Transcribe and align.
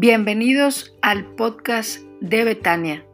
Bienvenidos 0.00 0.94
al 1.02 1.34
podcast 1.34 1.98
de 2.20 2.44
Betania. 2.44 3.04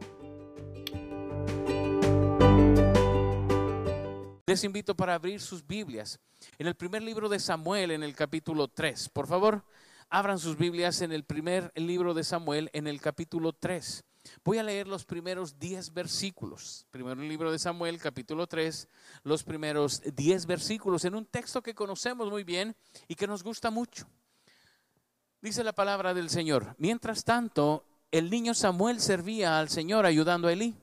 Les 4.45 4.63
invito 4.63 4.95
para 4.95 5.15
abrir 5.15 5.41
sus 5.41 5.65
Biblias 5.65 6.19
en 6.59 6.67
el 6.67 6.75
primer 6.75 7.01
libro 7.01 7.27
de 7.27 7.39
Samuel, 7.39 7.89
en 7.89 8.03
el 8.03 8.13
capítulo 8.13 8.67
3. 8.67 9.09
Por 9.09 9.25
favor, 9.25 9.65
abran 10.11 10.37
sus 10.37 10.59
Biblias 10.59 11.01
en 11.01 11.11
el 11.11 11.23
primer 11.23 11.71
libro 11.73 12.13
de 12.13 12.23
Samuel, 12.23 12.69
en 12.71 12.85
el 12.85 13.01
capítulo 13.01 13.53
3. 13.53 14.03
Voy 14.43 14.59
a 14.59 14.63
leer 14.63 14.87
los 14.87 15.05
primeros 15.05 15.57
10 15.57 15.91
versículos. 15.91 16.85
Primero 16.91 17.19
el 17.19 17.27
libro 17.27 17.51
de 17.51 17.57
Samuel, 17.57 17.97
capítulo 17.97 18.45
3, 18.45 18.87
los 19.23 19.43
primeros 19.43 20.03
10 20.15 20.45
versículos 20.45 21.03
en 21.05 21.15
un 21.15 21.25
texto 21.25 21.63
que 21.63 21.73
conocemos 21.73 22.29
muy 22.29 22.43
bien 22.43 22.75
y 23.07 23.15
que 23.15 23.25
nos 23.25 23.41
gusta 23.41 23.71
mucho. 23.71 24.05
Dice 25.45 25.63
la 25.63 25.73
palabra 25.73 26.15
del 26.15 26.31
Señor. 26.31 26.75
Mientras 26.79 27.23
tanto, 27.23 27.85
el 28.09 28.31
niño 28.31 28.55
Samuel 28.55 28.99
servía 28.99 29.59
al 29.59 29.69
Señor 29.69 30.07
ayudando 30.07 30.47
a 30.47 30.53
Elí. 30.53 30.73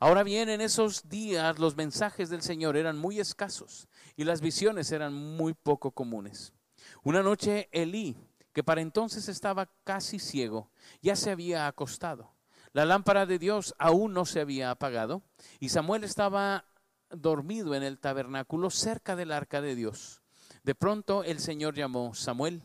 Ahora 0.00 0.22
bien, 0.22 0.48
en 0.48 0.62
esos 0.62 1.10
días 1.10 1.58
los 1.58 1.76
mensajes 1.76 2.30
del 2.30 2.40
Señor 2.40 2.78
eran 2.78 2.96
muy 2.96 3.20
escasos 3.20 3.88
y 4.16 4.24
las 4.24 4.40
visiones 4.40 4.90
eran 4.90 5.12
muy 5.12 5.52
poco 5.52 5.90
comunes. 5.90 6.54
Una 7.02 7.22
noche 7.22 7.68
Elí, 7.72 8.16
que 8.54 8.64
para 8.64 8.80
entonces 8.80 9.28
estaba 9.28 9.70
casi 9.84 10.18
ciego, 10.18 10.70
ya 11.02 11.14
se 11.14 11.30
había 11.30 11.66
acostado. 11.66 12.32
La 12.72 12.86
lámpara 12.86 13.26
de 13.26 13.38
Dios 13.38 13.74
aún 13.78 14.14
no 14.14 14.24
se 14.24 14.40
había 14.40 14.70
apagado 14.70 15.24
y 15.60 15.68
Samuel 15.68 16.04
estaba 16.04 16.64
dormido 17.10 17.74
en 17.74 17.82
el 17.82 17.98
tabernáculo 17.98 18.70
cerca 18.70 19.14
del 19.14 19.30
arca 19.30 19.60
de 19.60 19.74
Dios. 19.74 20.22
De 20.62 20.74
pronto 20.74 21.22
el 21.22 21.38
Señor 21.38 21.74
llamó, 21.74 22.14
Samuel, 22.14 22.62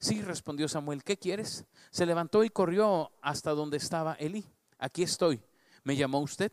Sí, 0.00 0.22
respondió 0.22 0.66
Samuel, 0.66 1.04
¿qué 1.04 1.18
quieres? 1.18 1.66
Se 1.90 2.06
levantó 2.06 2.42
y 2.42 2.48
corrió 2.48 3.12
hasta 3.20 3.50
donde 3.50 3.76
estaba 3.76 4.14
Elí. 4.14 4.46
Aquí 4.78 5.02
estoy. 5.02 5.42
¿Me 5.84 5.94
llamó 5.94 6.20
usted? 6.20 6.52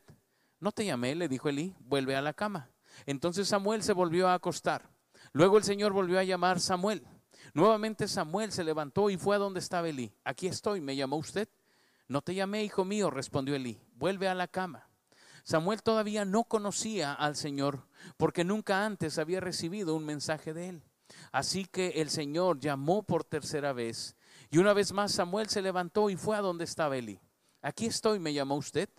No 0.59 0.73
te 0.73 0.85
llamé, 0.85 1.15
le 1.15 1.29
dijo 1.29 1.47
Elí, 1.47 1.73
vuelve 1.79 2.17
a 2.17 2.21
la 2.21 2.33
cama. 2.33 2.69
Entonces 3.05 3.47
Samuel 3.47 3.83
se 3.83 3.93
volvió 3.93 4.27
a 4.27 4.33
acostar. 4.33 4.89
Luego 5.31 5.57
el 5.57 5.63
Señor 5.63 5.93
volvió 5.93 6.19
a 6.19 6.25
llamar 6.25 6.59
Samuel. 6.59 7.07
Nuevamente 7.53 8.09
Samuel 8.09 8.51
se 8.51 8.65
levantó 8.65 9.09
y 9.09 9.15
fue 9.15 9.37
a 9.37 9.39
donde 9.39 9.61
estaba 9.61 9.87
Elí. 9.87 10.13
Aquí 10.25 10.47
estoy, 10.47 10.81
¿me 10.81 10.97
llamó 10.97 11.15
usted? 11.15 11.47
No 12.09 12.21
te 12.21 12.35
llamé, 12.35 12.65
hijo 12.65 12.83
mío, 12.83 13.09
respondió 13.09 13.55
Elí, 13.55 13.79
vuelve 13.95 14.27
a 14.27 14.35
la 14.35 14.49
cama. 14.49 14.89
Samuel 15.43 15.83
todavía 15.83 16.25
no 16.25 16.43
conocía 16.43 17.13
al 17.13 17.37
Señor 17.37 17.87
porque 18.17 18.43
nunca 18.43 18.85
antes 18.85 19.17
había 19.17 19.39
recibido 19.39 19.95
un 19.95 20.05
mensaje 20.05 20.53
de 20.53 20.69
él. 20.69 20.83
Así 21.37 21.65
que 21.65 21.89
el 22.01 22.09
Señor 22.09 22.59
llamó 22.59 23.03
por 23.03 23.23
tercera 23.23 23.71
vez. 23.71 24.15
Y 24.49 24.57
una 24.57 24.73
vez 24.73 24.91
más 24.91 25.11
Samuel 25.11 25.47
se 25.49 25.61
levantó 25.61 26.09
y 26.09 26.15
fue 26.15 26.35
a 26.35 26.41
donde 26.41 26.63
estaba 26.63 26.97
Eli. 26.97 27.19
Aquí 27.61 27.85
estoy, 27.85 28.17
me 28.17 28.33
llamó 28.33 28.55
usted. 28.55 28.89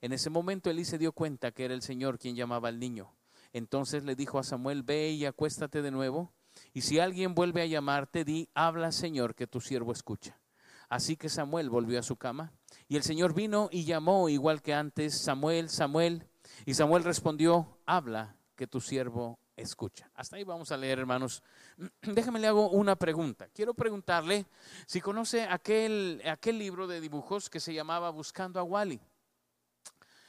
En 0.00 0.14
ese 0.14 0.30
momento 0.30 0.70
Eli 0.70 0.86
se 0.86 0.96
dio 0.96 1.12
cuenta 1.12 1.52
que 1.52 1.66
era 1.66 1.74
el 1.74 1.82
Señor 1.82 2.18
quien 2.18 2.34
llamaba 2.34 2.70
al 2.70 2.78
niño. 2.78 3.14
Entonces 3.52 4.04
le 4.04 4.16
dijo 4.16 4.38
a 4.38 4.42
Samuel, 4.42 4.82
ve 4.82 5.10
y 5.10 5.26
acuéstate 5.26 5.82
de 5.82 5.90
nuevo. 5.90 6.32
Y 6.72 6.80
si 6.80 6.98
alguien 6.98 7.34
vuelve 7.34 7.60
a 7.60 7.66
llamarte, 7.66 8.24
di, 8.24 8.48
habla 8.54 8.90
Señor, 8.90 9.34
que 9.34 9.46
tu 9.46 9.60
siervo 9.60 9.92
escucha. 9.92 10.40
Así 10.88 11.18
que 11.18 11.28
Samuel 11.28 11.68
volvió 11.68 11.98
a 11.98 12.02
su 12.02 12.16
cama. 12.16 12.54
Y 12.88 12.96
el 12.96 13.02
Señor 13.02 13.34
vino 13.34 13.68
y 13.70 13.84
llamó 13.84 14.30
igual 14.30 14.62
que 14.62 14.72
antes, 14.72 15.20
Samuel, 15.20 15.68
Samuel. 15.68 16.26
Y 16.64 16.72
Samuel 16.72 17.04
respondió, 17.04 17.76
habla, 17.84 18.38
que 18.56 18.66
tu 18.66 18.80
siervo 18.80 19.41
escucha. 19.56 20.10
Hasta 20.14 20.36
ahí 20.36 20.44
vamos 20.44 20.72
a 20.72 20.76
leer, 20.76 20.98
hermanos. 20.98 21.42
Déjame 22.02 22.40
le 22.40 22.46
hago 22.46 22.70
una 22.70 22.96
pregunta. 22.96 23.48
Quiero 23.54 23.74
preguntarle 23.74 24.46
si 24.86 25.00
conoce 25.00 25.42
aquel, 25.44 26.22
aquel 26.26 26.58
libro 26.58 26.86
de 26.86 27.00
dibujos 27.00 27.50
que 27.50 27.60
se 27.60 27.74
llamaba 27.74 28.10
Buscando 28.10 28.60
a 28.60 28.62
Wally. 28.62 29.00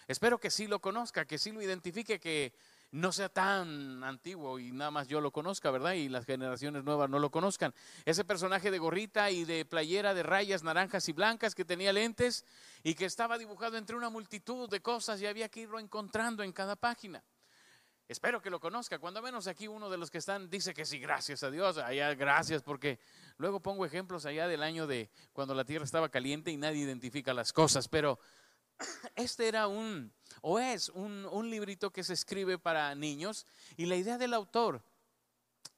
Espero 0.07 0.37
que 0.39 0.51
sí 0.51 0.67
lo 0.67 0.79
conozca, 0.79 1.25
que 1.25 1.37
sí 1.37 1.51
lo 1.51 1.61
identifique, 1.61 2.19
que 2.19 2.53
no 2.91 3.11
sea 3.11 3.29
tan 3.29 4.03
antiguo 4.03 4.59
y 4.59 4.71
nada 4.71 4.91
más 4.91 5.07
yo 5.07 5.19
lo 5.19 5.31
conozca, 5.31 5.71
¿verdad? 5.71 5.93
Y 5.93 6.09
las 6.09 6.25
generaciones 6.25 6.83
nuevas 6.83 7.09
no 7.09 7.17
lo 7.17 7.31
conozcan. 7.31 7.73
Ese 8.05 8.23
personaje 8.23 8.69
de 8.69 8.77
gorrita 8.77 9.31
y 9.31 9.45
de 9.45 9.65
playera 9.65 10.13
de 10.13 10.21
rayas 10.21 10.61
naranjas 10.61 11.09
y 11.09 11.13
blancas 11.13 11.55
que 11.55 11.65
tenía 11.65 11.91
lentes 11.91 12.45
y 12.83 12.93
que 12.93 13.05
estaba 13.05 13.37
dibujado 13.37 13.77
entre 13.77 13.95
una 13.95 14.11
multitud 14.11 14.69
de 14.69 14.81
cosas 14.81 15.19
y 15.21 15.25
había 15.25 15.49
que 15.49 15.61
irlo 15.61 15.79
encontrando 15.79 16.43
en 16.43 16.51
cada 16.51 16.75
página. 16.75 17.23
Espero 18.07 18.41
que 18.41 18.49
lo 18.49 18.59
conozca. 18.59 18.99
Cuando 18.99 19.21
menos 19.21 19.47
aquí 19.47 19.67
uno 19.67 19.89
de 19.89 19.97
los 19.97 20.11
que 20.11 20.17
están 20.17 20.49
dice 20.49 20.73
que 20.73 20.85
sí, 20.85 20.99
gracias 20.99 21.41
a 21.43 21.49
Dios. 21.49 21.77
Allá 21.77 22.13
gracias 22.15 22.61
porque 22.61 22.99
luego 23.37 23.61
pongo 23.61 23.85
ejemplos 23.85 24.25
allá 24.25 24.47
del 24.47 24.61
año 24.61 24.87
de 24.87 25.09
cuando 25.31 25.55
la 25.55 25.63
tierra 25.63 25.85
estaba 25.85 26.09
caliente 26.09 26.51
y 26.51 26.57
nadie 26.57 26.83
identifica 26.83 27.33
las 27.33 27.53
cosas. 27.53 27.87
Pero 27.87 28.19
este 29.15 29.47
era 29.47 29.67
un, 29.67 30.11
o 30.41 30.59
es 30.59 30.89
un, 30.89 31.25
un 31.31 31.49
librito 31.49 31.91
que 31.91 32.03
se 32.03 32.13
escribe 32.13 32.57
para 32.57 32.93
niños 32.93 33.47
y 33.77 33.85
la 33.85 33.95
idea 33.95 34.17
del 34.17 34.33
autor 34.33 34.83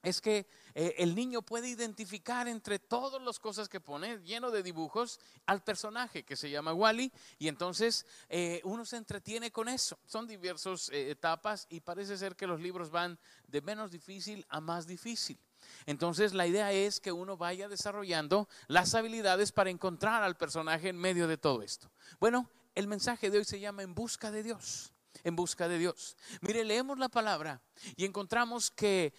es 0.06 0.20
que 0.20 0.46
eh, 0.76 0.94
el 0.98 1.16
niño 1.16 1.42
puede 1.42 1.68
identificar 1.68 2.46
entre 2.46 2.78
todas 2.78 3.20
las 3.20 3.40
cosas 3.40 3.68
que 3.68 3.80
pone, 3.80 4.20
lleno 4.22 4.52
de 4.52 4.62
dibujos, 4.62 5.18
al 5.46 5.64
personaje 5.64 6.22
que 6.22 6.36
se 6.36 6.48
llama 6.48 6.72
Wally, 6.72 7.12
y 7.40 7.48
entonces 7.48 8.06
eh, 8.28 8.60
uno 8.62 8.84
se 8.84 8.98
entretiene 8.98 9.50
con 9.50 9.68
eso. 9.68 9.98
Son 10.06 10.28
diversas 10.28 10.90
eh, 10.90 11.10
etapas 11.10 11.66
y 11.70 11.80
parece 11.80 12.16
ser 12.16 12.36
que 12.36 12.46
los 12.46 12.60
libros 12.60 12.92
van 12.92 13.18
de 13.48 13.60
menos 13.62 13.90
difícil 13.90 14.46
a 14.48 14.60
más 14.60 14.86
difícil. 14.86 15.40
Entonces 15.86 16.34
la 16.34 16.46
idea 16.46 16.70
es 16.70 17.00
que 17.00 17.10
uno 17.10 17.36
vaya 17.36 17.68
desarrollando 17.68 18.48
las 18.68 18.94
habilidades 18.94 19.50
para 19.50 19.70
encontrar 19.70 20.22
al 20.22 20.36
personaje 20.36 20.88
en 20.88 20.98
medio 20.98 21.26
de 21.26 21.36
todo 21.36 21.62
esto. 21.62 21.90
Bueno, 22.20 22.48
el 22.76 22.86
mensaje 22.86 23.28
de 23.28 23.38
hoy 23.38 23.44
se 23.44 23.58
llama 23.58 23.82
En 23.82 23.92
busca 23.92 24.30
de 24.30 24.44
Dios 24.44 24.92
en 25.24 25.36
busca 25.36 25.68
de 25.68 25.78
Dios. 25.78 26.16
Mire, 26.40 26.64
leemos 26.64 26.98
la 26.98 27.08
palabra 27.08 27.60
y 27.96 28.04
encontramos 28.04 28.70
que 28.70 29.12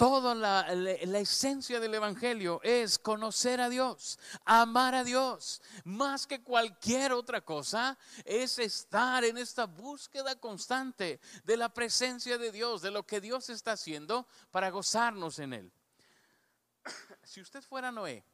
Toda 0.00 0.34
la, 0.34 0.62
esencia 1.20 1.78
del 1.78 1.92
Evangelio 1.92 2.58
es 2.62 2.98
conocer 2.98 3.60
a 3.60 3.68
Dios, 3.68 4.18
amar 4.46 4.94
a 4.94 5.04
Dios. 5.04 5.60
Más 5.84 6.26
que 6.26 6.42
cualquier 6.42 7.12
otra 7.12 7.42
cosa, 7.42 7.98
es 8.24 8.58
estar 8.58 9.22
en 9.24 9.36
esta 9.36 9.66
búsqueda 9.66 10.36
constante 10.36 11.20
de 11.44 11.56
la 11.58 11.68
presencia 11.68 12.38
de 12.38 12.50
Dios, 12.50 12.80
de 12.80 12.90
lo 12.90 13.02
que 13.02 13.20
Dios 13.20 13.50
está 13.50 13.72
haciendo 13.72 14.26
para 14.50 14.70
gozarnos 14.70 15.38
en 15.38 15.52
Él. 15.52 15.72
Si 17.22 17.42
usted 17.42 17.60
fuera 17.60 17.92
Noé, 17.92 18.24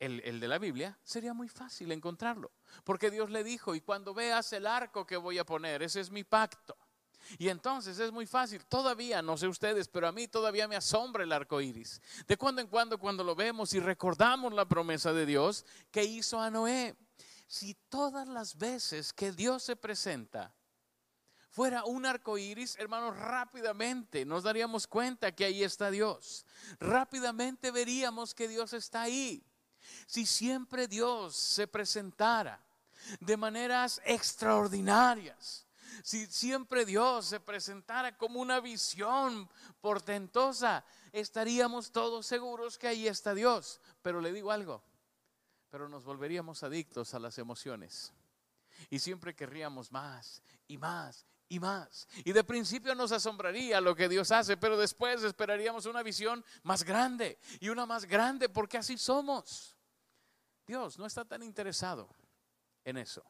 el, 0.00 0.40
de 0.40 0.48
la 0.48 0.58
Biblia, 0.58 0.98
sería 1.04 1.32
muy 1.32 1.48
fácil 1.48 1.92
encontrarlo. 1.92 2.50
Porque 2.82 3.12
Dios 3.12 3.30
le 3.30 3.44
dijo, 3.44 3.76
y 3.76 3.80
cuando 3.80 4.12
veas 4.12 4.52
el 4.52 4.66
arco 4.66 5.06
que 5.06 5.16
voy 5.16 5.38
a 5.38 5.46
poner, 5.46 5.84
ese 5.84 6.00
es 6.00 6.10
mi 6.10 6.24
pacto. 6.24 6.76
Y 7.38 7.48
entonces 7.48 7.98
es 7.98 8.12
muy 8.12 8.26
fácil. 8.26 8.64
Todavía, 8.66 9.22
no 9.22 9.36
sé 9.36 9.48
ustedes, 9.48 9.88
pero 9.88 10.08
a 10.08 10.12
mí 10.12 10.28
todavía 10.28 10.68
me 10.68 10.76
asombra 10.76 11.22
el 11.22 11.32
arco 11.32 11.60
iris. 11.60 12.00
De 12.26 12.36
cuando 12.36 12.60
en 12.60 12.68
cuando, 12.68 12.98
cuando 12.98 13.24
lo 13.24 13.34
vemos 13.34 13.72
y 13.74 13.80
recordamos 13.80 14.52
la 14.52 14.66
promesa 14.66 15.12
de 15.12 15.26
Dios 15.26 15.64
que 15.90 16.04
hizo 16.04 16.40
a 16.40 16.50
Noé. 16.50 16.96
Si 17.46 17.74
todas 17.88 18.28
las 18.28 18.56
veces 18.56 19.12
que 19.12 19.32
Dios 19.32 19.62
se 19.62 19.76
presenta 19.76 20.54
fuera 21.50 21.84
un 21.84 22.06
arco 22.06 22.38
iris, 22.38 22.76
hermanos, 22.78 23.16
rápidamente 23.16 24.24
nos 24.24 24.44
daríamos 24.44 24.86
cuenta 24.86 25.32
que 25.32 25.44
ahí 25.44 25.64
está 25.64 25.90
Dios. 25.90 26.46
Rápidamente 26.78 27.70
veríamos 27.70 28.34
que 28.34 28.46
Dios 28.46 28.72
está 28.72 29.02
ahí. 29.02 29.44
Si 30.06 30.26
siempre 30.26 30.86
Dios 30.86 31.34
se 31.36 31.66
presentara 31.66 32.64
de 33.18 33.36
maneras 33.36 34.00
extraordinarias 34.04 35.66
si 36.02 36.26
siempre 36.26 36.84
Dios 36.84 37.26
se 37.26 37.40
presentara 37.40 38.16
como 38.16 38.40
una 38.40 38.60
visión 38.60 39.48
portentosa, 39.80 40.84
estaríamos 41.12 41.90
todos 41.92 42.26
seguros 42.26 42.78
que 42.78 42.88
ahí 42.88 43.06
está 43.06 43.34
Dios. 43.34 43.80
Pero 44.02 44.20
le 44.20 44.32
digo 44.32 44.50
algo, 44.50 44.82
pero 45.70 45.88
nos 45.88 46.04
volveríamos 46.04 46.62
adictos 46.62 47.14
a 47.14 47.18
las 47.18 47.38
emociones. 47.38 48.12
Y 48.88 48.98
siempre 48.98 49.34
querríamos 49.34 49.92
más 49.92 50.42
y 50.66 50.78
más 50.78 51.26
y 51.48 51.60
más. 51.60 52.08
Y 52.24 52.32
de 52.32 52.44
principio 52.44 52.94
nos 52.94 53.12
asombraría 53.12 53.80
lo 53.80 53.94
que 53.94 54.08
Dios 54.08 54.30
hace, 54.30 54.56
pero 54.56 54.78
después 54.78 55.22
esperaríamos 55.22 55.86
una 55.86 56.02
visión 56.02 56.44
más 56.62 56.84
grande 56.84 57.38
y 57.58 57.68
una 57.68 57.86
más 57.86 58.04
grande 58.04 58.48
porque 58.48 58.78
así 58.78 58.96
somos. 58.96 59.76
Dios 60.66 60.98
no 60.98 61.06
está 61.06 61.24
tan 61.24 61.42
interesado 61.42 62.08
en 62.84 62.96
eso. 62.96 63.24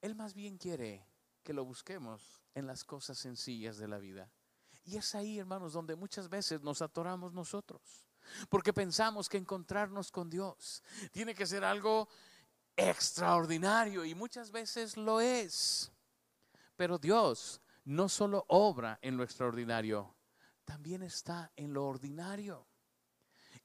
Él 0.00 0.14
más 0.14 0.34
bien 0.34 0.58
quiere 0.58 1.06
que 1.42 1.52
lo 1.52 1.64
busquemos 1.64 2.42
en 2.54 2.66
las 2.66 2.84
cosas 2.84 3.18
sencillas 3.18 3.78
de 3.78 3.88
la 3.88 3.98
vida. 3.98 4.30
Y 4.84 4.96
es 4.96 5.14
ahí, 5.14 5.38
hermanos, 5.38 5.72
donde 5.72 5.96
muchas 5.96 6.28
veces 6.28 6.62
nos 6.62 6.82
atoramos 6.82 7.32
nosotros. 7.32 8.08
Porque 8.48 8.72
pensamos 8.72 9.28
que 9.28 9.36
encontrarnos 9.36 10.10
con 10.10 10.30
Dios 10.30 10.82
tiene 11.10 11.34
que 11.34 11.46
ser 11.46 11.64
algo 11.64 12.08
extraordinario 12.76 14.04
y 14.04 14.14
muchas 14.14 14.50
veces 14.50 14.96
lo 14.96 15.20
es. 15.20 15.92
Pero 16.76 16.98
Dios 16.98 17.60
no 17.84 18.08
solo 18.08 18.44
obra 18.48 18.98
en 19.02 19.16
lo 19.16 19.24
extraordinario, 19.24 20.14
también 20.64 21.02
está 21.02 21.52
en 21.56 21.72
lo 21.72 21.84
ordinario. 21.86 22.66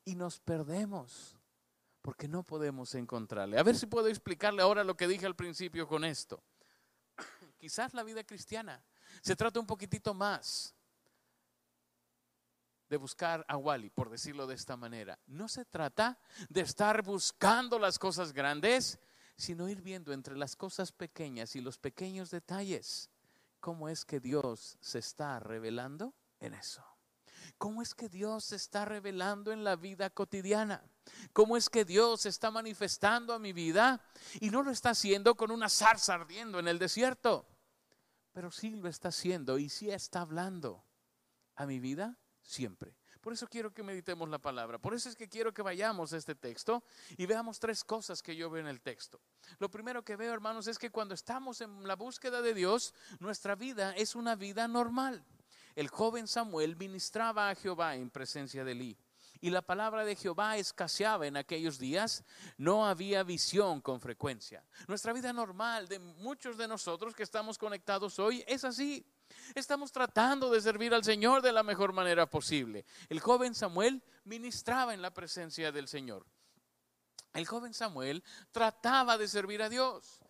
Y 0.03 0.15
nos 0.15 0.39
perdemos 0.39 1.38
porque 2.01 2.27
no 2.27 2.44
podemos 2.44 2.95
encontrarle. 2.95 3.59
A 3.59 3.63
ver 3.63 3.75
si 3.75 3.85
puedo 3.85 4.07
explicarle 4.07 4.62
ahora 4.62 4.83
lo 4.83 4.95
que 4.95 5.07
dije 5.07 5.25
al 5.25 5.35
principio 5.35 5.88
con 5.88 6.06
esto. 6.06 6.41
Quizás 7.57 7.94
la 7.94 8.04
vida 8.04 8.24
cristiana 8.24 8.83
se 9.21 9.36
trata 9.36 9.59
un 9.59 9.68
poquitito 9.68 10.13
más 10.13 10.74
de 12.89 12.98
buscar 12.98 13.45
a 13.48 13.57
Wally, 13.57 13.89
por 13.89 14.09
decirlo 14.09 14.48
de 14.48 14.56
esta 14.56 14.77
manera. 14.77 15.19
No 15.27 15.48
se 15.48 15.65
trata 15.65 16.19
de 16.50 16.62
estar 16.62 17.04
buscando 17.04 17.80
las 17.80 18.00
cosas 18.00 18.31
grandes, 18.31 19.00
sino 19.36 19.68
ir 19.69 19.81
viendo 19.81 20.13
entre 20.13 20.38
las 20.38 20.56
cosas 20.56 20.92
pequeñas 20.92 21.56
y 21.56 21.62
los 21.62 21.77
pequeños 21.77 22.31
detalles 22.31 23.09
cómo 23.60 23.89
es 23.89 24.06
que 24.06 24.19
Dios 24.19 24.77
se 24.80 25.00
está 25.00 25.39
revelando 25.39 26.13
en 26.39 26.53
eso. 26.53 26.97
¿Cómo 27.58 27.82
es 27.82 27.94
que 27.94 28.10
Dios 28.10 28.46
se 28.46 28.56
está 28.56 28.86
revelando 28.86 29.52
en 29.52 29.64
la 29.64 29.76
vida 29.76 30.10
cotidiana? 30.10 30.84
¿Cómo 31.34 31.58
es 31.58 31.70
que 31.70 31.86
Dios 31.86 32.22
se 32.22 32.30
está 32.30 32.52
manifestando 32.52 33.34
a 33.34 33.40
mi 33.40 33.54
vida? 33.54 34.04
Y 34.40 34.50
no 34.50 34.64
lo 34.64 34.72
está 34.72 34.92
haciendo 34.92 35.36
con 35.36 35.52
una 35.52 35.70
zarza 35.70 36.16
ardiendo 36.16 36.60
en 36.60 36.68
el 36.68 36.80
desierto, 36.80 37.48
pero 38.34 38.52
sí 38.52 38.72
lo 38.72 38.90
está 38.90 39.10
haciendo 39.10 39.58
y 39.58 39.70
sí 39.70 39.90
está 39.90 40.22
hablando 40.22 40.84
a 41.56 41.66
mi 41.66 41.80
vida 41.80 42.18
siempre. 42.42 42.96
Por 43.22 43.34
eso 43.34 43.48
quiero 43.48 43.74
que 43.74 43.84
meditemos 43.84 44.30
la 44.30 44.40
palabra. 44.40 44.80
Por 44.80 44.94
eso 44.94 45.10
es 45.10 45.16
que 45.16 45.28
quiero 45.28 45.54
que 45.54 45.62
vayamos 45.62 46.14
a 46.14 46.18
este 46.18 46.34
texto 46.34 46.84
y 47.18 47.26
veamos 47.26 47.60
tres 47.60 47.84
cosas 47.84 48.22
que 48.22 48.36
yo 48.36 48.50
veo 48.50 48.62
en 48.62 48.68
el 48.68 48.80
texto. 48.80 49.20
Lo 49.60 49.70
primero 49.70 50.04
que 50.04 50.16
veo, 50.16 50.34
hermanos, 50.34 50.68
es 50.68 50.80
que 50.80 50.92
cuando 50.92 51.14
estamos 51.14 51.60
en 51.60 51.86
la 51.86 51.98
búsqueda 51.98 52.42
de 52.42 52.54
Dios, 52.54 52.94
nuestra 53.20 53.56
vida 53.56 53.92
es 53.98 54.16
una 54.16 54.36
vida 54.36 54.68
normal 54.70 55.26
el 55.77 55.89
joven 55.89 56.27
Samuel 56.27 56.75
ministraba 56.75 57.51
a 57.51 57.56
Jehová 57.56 57.95
en 57.95 58.09
presencia 58.09 58.65
de 58.65 58.71
Elí. 58.71 58.97
Y 59.39 59.51
la 59.51 59.62
palabra 59.62 60.03
de 60.03 60.15
Jehová 60.15 60.57
escaseaba 60.57 61.27
en 61.27 61.38
aquellos 61.38 61.77
días, 61.77 62.24
no 62.57 62.88
había 62.88 63.21
visión 63.21 63.79
con 63.81 64.01
frecuencia. 64.01 64.65
Nuestra 64.88 65.13
vida 65.13 65.31
normal 65.31 65.88
de 65.88 66.00
muchos 66.00 66.57
de 66.57 66.68
nosotros 66.68 67.13
que 67.13 67.21
estamos 67.21 67.59
conectados 67.59 68.18
hoy 68.18 68.44
es 68.47 68.63
así. 68.63 69.06
Estamos 69.53 69.91
tratando 69.91 70.50
de 70.50 70.62
servir 70.62 70.95
al 70.95 71.03
Señor 71.03 71.44
de 71.44 71.51
la 71.51 71.62
mejor 71.62 71.94
manera 71.94 72.27
posible. 72.27 72.83
El 73.07 73.19
joven 73.19 73.53
Samuel 73.53 74.01
ministraba 74.24 74.95
en 74.95 75.03
la 75.03 75.13
presencia 75.13 75.71
del 75.71 75.88
Señor. 75.88 76.25
El 77.33 77.45
joven 77.45 77.75
Samuel 77.75 78.24
trataba 78.51 79.15
de 79.15 79.27
servir 79.27 79.62
a 79.62 79.69
Dios. 79.69 80.24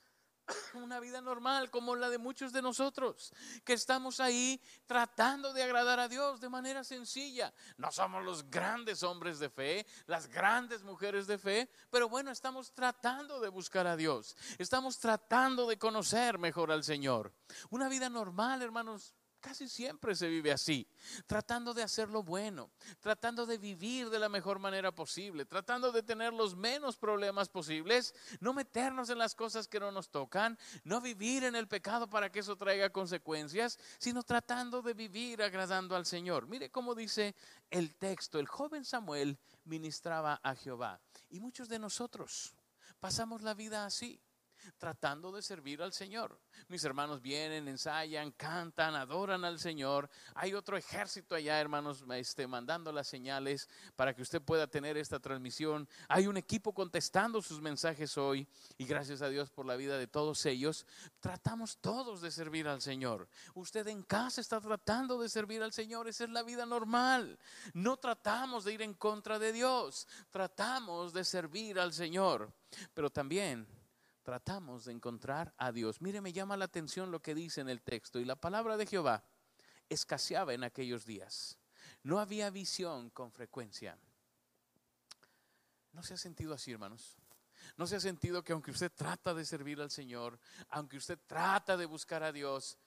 Una 0.74 1.00
vida 1.00 1.22
normal 1.22 1.70
como 1.70 1.96
la 1.96 2.10
de 2.10 2.18
muchos 2.18 2.54
de 2.54 2.62
nosotros, 2.62 3.34
que 3.64 3.74
estamos 3.74 4.20
ahí 4.20 4.62
tratando 4.86 5.54
de 5.54 5.64
agradar 5.64 6.00
a 6.00 6.08
Dios 6.08 6.40
de 6.40 6.50
manera 6.50 6.84
sencilla. 6.84 7.54
No 7.78 7.92
somos 7.92 8.24
los 8.24 8.50
grandes 8.50 9.04
hombres 9.04 9.40
de 9.40 9.50
fe, 9.50 9.86
las 10.06 10.28
grandes 10.28 10.84
mujeres 10.84 11.28
de 11.28 11.38
fe, 11.38 11.70
pero 11.90 12.10
bueno, 12.10 12.32
estamos 12.32 12.72
tratando 12.74 13.40
de 13.40 13.50
buscar 13.50 13.88
a 13.88 13.96
Dios. 13.96 14.36
Estamos 14.58 15.00
tratando 15.00 15.68
de 15.68 15.78
conocer 15.78 16.38
mejor 16.38 16.72
al 16.72 16.84
Señor. 16.84 17.34
Una 17.70 17.90
vida 17.90 18.10
normal, 18.10 18.62
hermanos, 18.62 19.14
Casi 19.40 19.70
siempre 19.70 20.16
se 20.16 20.28
vive 20.28 20.52
así, 20.52 20.88
tratando 21.28 21.74
de 21.74 21.84
hacer 21.84 22.10
lo 22.10 22.24
bueno, 22.24 22.72
tratando 23.00 23.46
de 23.46 23.58
vivir 23.58 24.10
de 24.10 24.20
la 24.20 24.30
mejor 24.30 24.58
manera 24.60 24.92
posible, 24.92 25.46
tratando 25.46 25.92
de 25.92 26.02
tener 26.02 26.34
los 26.34 26.56
menos 26.56 26.98
problemas 26.98 27.48
posibles, 27.48 28.16
no 28.40 28.54
meternos 28.54 29.10
en 29.10 29.20
las 29.20 29.36
cosas 29.36 29.68
que 29.68 29.80
no 29.80 29.92
nos 29.92 30.10
tocan, 30.10 30.58
no 30.84 31.02
vivir 31.02 31.44
en 31.44 31.56
el 31.56 31.68
pecado 31.68 32.10
para 32.10 32.32
que 32.32 32.40
eso 32.40 32.56
traiga 32.56 32.90
consecuencias, 32.90 33.78
sino 34.00 34.24
tratando 34.24 34.82
de 34.82 34.94
vivir 34.94 35.42
agradando 35.44 35.96
al 35.96 36.06
Señor. 36.06 36.48
Mire 36.48 36.72
cómo 36.72 36.96
dice 36.96 37.36
el 37.70 37.96
texto, 37.96 38.40
el 38.40 38.48
joven 38.48 38.86
Samuel 38.86 39.38
ministraba 39.66 40.40
a 40.44 40.56
Jehová 40.56 41.00
y 41.30 41.40
muchos 41.40 41.70
de 41.70 41.78
nosotros 41.78 42.56
pasamos 43.00 43.44
la 43.44 43.54
vida 43.54 43.86
así 43.86 44.20
tratando 44.78 45.32
de 45.32 45.42
servir 45.42 45.82
al 45.82 45.94
Señor. 45.94 46.40
Mis 46.68 46.84
hermanos 46.84 47.22
vienen, 47.22 47.68
ensayan, 47.68 48.32
cantan, 48.32 48.96
adoran 48.96 49.46
al 49.46 49.60
Señor. 49.60 50.10
Hay 50.36 50.54
otro 50.54 50.78
ejército 50.78 51.36
allá, 51.36 51.60
hermanos, 51.60 52.04
este, 52.12 52.48
mandando 52.48 52.92
las 52.92 53.08
señales 53.08 53.70
para 53.96 54.14
que 54.14 54.22
usted 54.22 54.42
pueda 54.42 54.68
tener 54.68 54.98
esta 54.98 55.20
transmisión. 55.20 55.88
Hay 56.08 56.28
un 56.28 56.38
equipo 56.38 56.74
contestando 56.74 57.42
sus 57.42 57.62
mensajes 57.62 58.18
hoy 58.18 58.48
y 58.78 58.86
gracias 58.86 59.22
a 59.22 59.30
Dios 59.30 59.50
por 59.50 59.66
la 59.66 59.76
vida 59.76 59.98
de 59.98 60.08
todos 60.08 60.46
ellos. 60.46 60.86
Tratamos 61.20 61.78
todos 61.78 62.22
de 62.22 62.32
servir 62.32 62.68
al 62.68 62.82
Señor. 62.82 63.30
Usted 63.54 63.88
en 63.88 64.04
casa 64.04 64.42
está 64.42 64.60
tratando 64.60 65.20
de 65.20 65.30
servir 65.30 65.64
al 65.64 65.74
Señor. 65.74 66.08
Esa 66.08 66.26
es 66.26 66.30
la 66.30 66.44
vida 66.44 66.66
normal. 66.66 67.40
No 67.74 67.98
tratamos 67.98 68.66
de 68.66 68.74
ir 68.74 68.82
en 68.82 68.94
contra 68.94 69.40
de 69.40 69.54
Dios. 69.54 70.08
Tratamos 70.32 71.14
de 71.14 71.24
servir 71.24 71.80
al 71.80 71.94
Señor. 71.94 72.52
Pero 72.94 73.10
también 73.10 73.68
tratamos 74.28 74.84
de 74.84 74.92
encontrar 74.92 75.54
a 75.58 75.72
Dios. 75.72 76.02
Mire, 76.02 76.20
me 76.20 76.34
llama 76.34 76.58
la 76.58 76.66
atención 76.66 77.12
lo 77.12 77.22
que 77.22 77.34
dice 77.34 77.62
en 77.62 77.70
el 77.70 77.82
texto. 77.82 78.20
Y 78.20 78.26
la 78.26 78.36
palabra 78.36 78.76
de 78.76 78.86
Jehová 78.86 79.24
escaseaba 79.88 80.54
en 80.54 80.66
aquellos 80.66 81.06
días. 81.06 81.58
No 82.04 82.20
había 82.20 82.50
visión 82.50 83.10
con 83.12 83.32
frecuencia. 83.32 83.98
¿No 85.94 86.04
se 86.04 86.16
ha 86.16 86.18
sentido 86.18 86.54
así, 86.54 86.74
hermanos? 86.74 87.16
¿No 87.78 87.88
se 87.88 87.96
ha 87.96 88.00
sentido 88.02 88.44
que 88.44 88.52
aunque 88.52 88.72
usted 88.72 88.92
trata 88.92 89.34
de 89.34 89.46
servir 89.46 89.80
al 89.80 89.92
Señor, 89.92 90.38
aunque 90.72 90.98
usted 90.98 91.18
trata 91.26 91.78
de 91.78 91.86
buscar 91.86 92.22
a 92.22 92.34
Dios, 92.34 92.78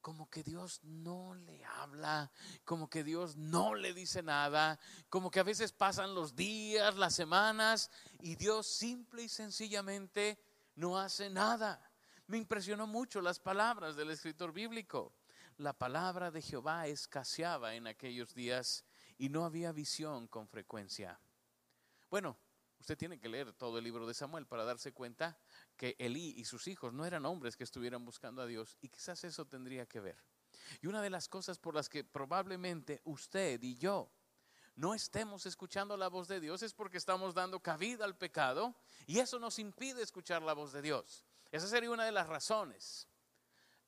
como 0.00 0.30
que 0.30 0.42
Dios 0.42 0.80
no 0.84 1.34
le 1.34 1.66
habla, 1.66 2.32
como 2.64 2.88
que 2.88 3.04
Dios 3.04 3.36
no 3.36 3.74
le 3.74 3.92
dice 3.92 4.22
nada, 4.22 4.80
como 5.10 5.30
que 5.30 5.40
a 5.40 5.44
veces 5.44 5.70
pasan 5.70 6.14
los 6.14 6.34
días, 6.34 6.96
las 6.96 7.14
semanas, 7.14 7.90
y 8.22 8.36
Dios 8.36 8.66
simple 8.66 9.24
y 9.24 9.28
sencillamente 9.28 10.38
no 10.78 10.96
hace 10.96 11.28
nada. 11.28 11.82
Me 12.28 12.38
impresionó 12.38 12.86
mucho 12.86 13.20
las 13.20 13.40
palabras 13.40 13.96
del 13.96 14.10
escritor 14.10 14.52
bíblico. 14.52 15.12
La 15.56 15.72
palabra 15.72 16.30
de 16.30 16.40
Jehová 16.40 16.86
escaseaba 16.86 17.74
en 17.74 17.88
aquellos 17.88 18.32
días 18.32 18.84
y 19.16 19.28
no 19.28 19.44
había 19.44 19.72
visión 19.72 20.28
con 20.28 20.46
frecuencia. 20.46 21.20
Bueno, 22.08 22.38
usted 22.78 22.96
tiene 22.96 23.18
que 23.18 23.28
leer 23.28 23.52
todo 23.54 23.78
el 23.78 23.84
libro 23.84 24.06
de 24.06 24.14
Samuel 24.14 24.46
para 24.46 24.64
darse 24.64 24.92
cuenta 24.92 25.36
que 25.76 25.96
Elí 25.98 26.34
y 26.36 26.44
sus 26.44 26.68
hijos 26.68 26.92
no 26.92 27.04
eran 27.04 27.26
hombres 27.26 27.56
que 27.56 27.64
estuvieran 27.64 28.04
buscando 28.04 28.40
a 28.40 28.46
Dios 28.46 28.78
y 28.80 28.88
quizás 28.88 29.24
eso 29.24 29.46
tendría 29.46 29.86
que 29.86 29.98
ver. 29.98 30.22
Y 30.80 30.86
una 30.86 31.02
de 31.02 31.10
las 31.10 31.28
cosas 31.28 31.58
por 31.58 31.74
las 31.74 31.88
que 31.88 32.04
probablemente 32.04 33.00
usted 33.04 33.60
y 33.62 33.76
yo 33.76 34.12
no 34.78 34.94
estemos 34.94 35.44
escuchando 35.44 35.96
la 35.96 36.06
voz 36.06 36.28
de 36.28 36.38
Dios 36.38 36.62
es 36.62 36.72
porque 36.72 36.98
estamos 36.98 37.34
dando 37.34 37.60
cabida 37.60 38.04
al 38.04 38.16
pecado 38.16 38.76
y 39.08 39.18
eso 39.18 39.40
nos 39.40 39.58
impide 39.58 40.02
escuchar 40.02 40.40
la 40.40 40.52
voz 40.52 40.72
de 40.72 40.80
Dios. 40.80 41.24
Esa 41.50 41.66
sería 41.66 41.90
una 41.90 42.04
de 42.04 42.12
las 42.12 42.28
razones. 42.28 43.08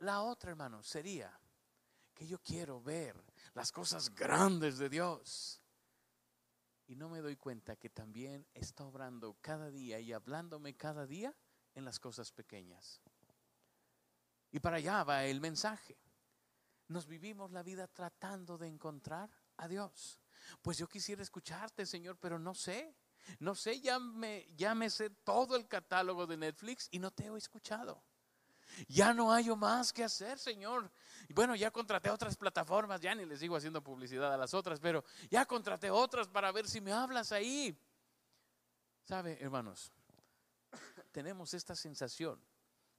La 0.01 0.23
otra, 0.23 0.51
hermano, 0.51 0.83
sería 0.83 1.39
que 2.13 2.27
yo 2.27 2.43
quiero 2.43 2.83
ver 2.83 3.15
las 3.55 3.71
cosas 3.71 4.13
grandes 4.13 4.79
de 4.79 4.89
Dios. 4.89 5.63
Y 6.89 6.97
no 6.97 7.09
me 7.09 7.21
doy 7.21 7.37
cuenta 7.37 7.77
que 7.77 7.91
también 7.91 8.45
está 8.53 8.85
obrando 8.85 9.37
cada 9.41 9.71
día 9.71 10.01
y 10.01 10.13
hablándome 10.13 10.75
cada 10.75 11.07
día 11.07 11.33
en 11.73 11.85
las 11.85 12.01
cosas 12.01 12.33
pequeñas. 12.33 13.01
Y 14.51 14.59
para 14.59 14.79
allá 14.79 15.05
va 15.05 15.25
el 15.25 15.41
mensaje. 15.41 15.97
Nos 16.89 17.07
vivimos 17.07 17.53
la 17.53 17.63
vida 17.63 17.87
tratando 17.87 18.59
de 18.59 18.67
encontrar 18.67 19.31
a 19.57 19.69
Dios. 19.69 20.20
Pues 20.63 20.79
yo 20.79 20.89
quisiera 20.89 21.23
escucharte, 21.23 21.87
Señor, 21.87 22.17
pero 22.19 22.39
no 22.39 22.55
sé. 22.55 22.95
No 23.39 23.55
sé, 23.55 23.81
ya 23.81 23.99
me, 23.99 24.47
ya 24.57 24.75
me 24.75 24.91
sé 24.91 25.11
todo 25.11 25.57
el 25.57 25.69
catálogo 25.69 26.27
de 26.27 26.37
Netflix 26.37 26.89
y 26.91 26.99
no 26.99 27.11
te 27.11 27.27
he 27.27 27.37
escuchado. 27.37 28.03
Ya 28.89 29.13
no 29.13 29.33
hay 29.33 29.49
más 29.57 29.93
que 29.93 30.05
hacer, 30.05 30.39
Señor. 30.39 30.91
Bueno, 31.35 31.55
ya 31.55 31.71
contraté 31.71 32.11
otras 32.11 32.37
plataformas, 32.37 33.01
ya 33.01 33.15
ni 33.15 33.25
les 33.25 33.41
sigo 33.41 33.57
haciendo 33.57 33.83
publicidad 33.83 34.33
a 34.33 34.37
las 34.37 34.55
otras, 34.55 34.81
pero 34.81 35.05
ya 35.29 35.45
contraté 35.45 35.91
otras 35.91 36.29
para 36.29 36.53
ver 36.53 36.69
si 36.69 36.81
me 36.81 36.93
hablas 36.93 37.33
ahí. 37.33 37.77
¿Sabe, 39.05 39.39
hermanos? 39.41 39.93
Tenemos 41.13 41.53
esta 41.55 41.75
sensación 41.75 42.41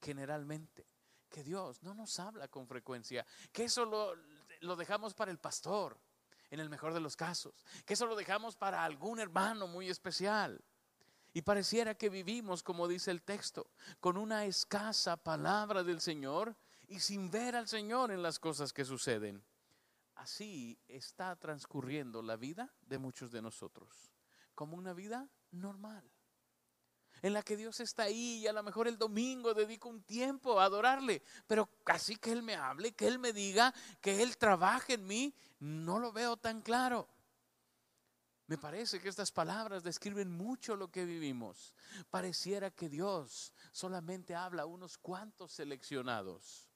generalmente 0.00 0.86
que 1.28 1.42
Dios 1.42 1.82
no 1.82 1.94
nos 1.94 2.18
habla 2.20 2.48
con 2.48 2.66
frecuencia, 2.66 3.24
que 3.50 3.64
eso 3.64 3.86
lo, 3.86 4.14
lo 4.60 4.76
dejamos 4.76 5.14
para 5.14 5.30
el 5.30 5.38
pastor 5.38 5.98
en 6.52 6.60
el 6.60 6.68
mejor 6.68 6.92
de 6.92 7.00
los 7.00 7.16
casos, 7.16 7.64
que 7.86 7.94
eso 7.94 8.06
lo 8.06 8.14
dejamos 8.14 8.56
para 8.56 8.84
algún 8.84 9.18
hermano 9.18 9.66
muy 9.66 9.88
especial. 9.88 10.62
Y 11.32 11.40
pareciera 11.40 11.94
que 11.94 12.10
vivimos, 12.10 12.62
como 12.62 12.86
dice 12.86 13.10
el 13.10 13.22
texto, 13.22 13.70
con 14.00 14.18
una 14.18 14.44
escasa 14.44 15.16
palabra 15.16 15.82
del 15.82 16.02
Señor 16.02 16.54
y 16.88 17.00
sin 17.00 17.30
ver 17.30 17.56
al 17.56 17.68
Señor 17.68 18.10
en 18.10 18.22
las 18.22 18.38
cosas 18.38 18.74
que 18.74 18.84
suceden. 18.84 19.42
Así 20.14 20.78
está 20.88 21.36
transcurriendo 21.36 22.20
la 22.20 22.36
vida 22.36 22.70
de 22.82 22.98
muchos 22.98 23.32
de 23.32 23.40
nosotros, 23.40 24.12
como 24.54 24.76
una 24.76 24.92
vida 24.92 25.30
normal 25.52 26.11
en 27.22 27.32
la 27.32 27.42
que 27.42 27.56
Dios 27.56 27.78
está 27.80 28.04
ahí 28.04 28.40
y 28.40 28.46
a 28.48 28.52
lo 28.52 28.62
mejor 28.62 28.88
el 28.88 28.98
domingo 28.98 29.54
dedico 29.54 29.88
un 29.88 30.02
tiempo 30.02 30.60
a 30.60 30.64
adorarle, 30.64 31.22
pero 31.46 31.66
casi 31.84 32.16
que 32.16 32.32
Él 32.32 32.42
me 32.42 32.56
hable, 32.56 32.92
que 32.92 33.06
Él 33.06 33.18
me 33.18 33.32
diga, 33.32 33.72
que 34.00 34.22
Él 34.22 34.36
trabaje 34.36 34.94
en 34.94 35.06
mí, 35.06 35.34
no 35.60 36.00
lo 36.00 36.12
veo 36.12 36.36
tan 36.36 36.60
claro. 36.60 37.08
Me 38.48 38.58
parece 38.58 39.00
que 39.00 39.08
estas 39.08 39.30
palabras 39.30 39.84
describen 39.84 40.30
mucho 40.30 40.76
lo 40.76 40.90
que 40.90 41.04
vivimos. 41.04 41.74
Pareciera 42.10 42.70
que 42.70 42.88
Dios 42.88 43.52
solamente 43.70 44.34
habla 44.34 44.64
a 44.64 44.66
unos 44.66 44.98
cuantos 44.98 45.52
seleccionados. 45.52 46.68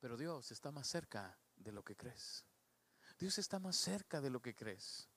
Pero 0.00 0.16
Dios 0.16 0.50
está 0.50 0.72
más 0.72 0.88
cerca 0.88 1.38
de 1.56 1.70
lo 1.70 1.84
que 1.84 1.94
crees. 1.94 2.44
Dios 3.18 3.38
está 3.38 3.60
más 3.60 3.76
cerca 3.76 4.20
de 4.20 4.30
lo 4.30 4.40
que 4.40 4.54
crees. 4.54 5.11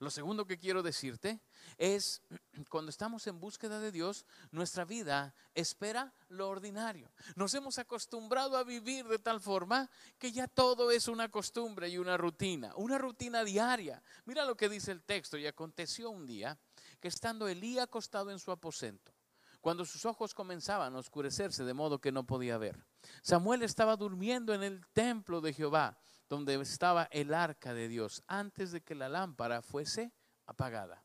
Lo 0.00 0.08
segundo 0.08 0.46
que 0.46 0.58
quiero 0.58 0.82
decirte 0.82 1.42
es, 1.76 2.22
cuando 2.70 2.88
estamos 2.88 3.26
en 3.26 3.38
búsqueda 3.38 3.80
de 3.80 3.92
Dios, 3.92 4.24
nuestra 4.50 4.86
vida 4.86 5.34
espera 5.54 6.14
lo 6.30 6.48
ordinario. 6.48 7.12
Nos 7.36 7.52
hemos 7.52 7.78
acostumbrado 7.78 8.56
a 8.56 8.64
vivir 8.64 9.06
de 9.06 9.18
tal 9.18 9.42
forma 9.42 9.90
que 10.18 10.32
ya 10.32 10.48
todo 10.48 10.90
es 10.90 11.06
una 11.06 11.30
costumbre 11.30 11.90
y 11.90 11.98
una 11.98 12.16
rutina, 12.16 12.72
una 12.76 12.96
rutina 12.96 13.44
diaria. 13.44 14.02
Mira 14.24 14.46
lo 14.46 14.56
que 14.56 14.70
dice 14.70 14.90
el 14.90 15.02
texto, 15.02 15.36
y 15.36 15.46
aconteció 15.46 16.08
un 16.08 16.26
día 16.26 16.58
que 16.98 17.08
estando 17.08 17.46
Elí 17.46 17.78
acostado 17.78 18.30
en 18.30 18.38
su 18.38 18.50
aposento, 18.52 19.12
cuando 19.60 19.84
sus 19.84 20.06
ojos 20.06 20.32
comenzaban 20.32 20.94
a 20.94 20.98
oscurecerse 20.98 21.62
de 21.64 21.74
modo 21.74 22.00
que 22.00 22.10
no 22.10 22.24
podía 22.26 22.56
ver. 22.56 22.86
Samuel 23.20 23.62
estaba 23.62 23.96
durmiendo 23.96 24.54
en 24.54 24.62
el 24.62 24.86
templo 24.94 25.42
de 25.42 25.52
Jehová, 25.52 25.98
donde 26.30 26.54
estaba 26.54 27.04
el 27.10 27.34
arca 27.34 27.74
de 27.74 27.88
Dios, 27.88 28.24
antes 28.26 28.72
de 28.72 28.80
que 28.80 28.94
la 28.94 29.10
lámpara 29.10 29.60
fuese 29.60 30.14
apagada. 30.46 31.04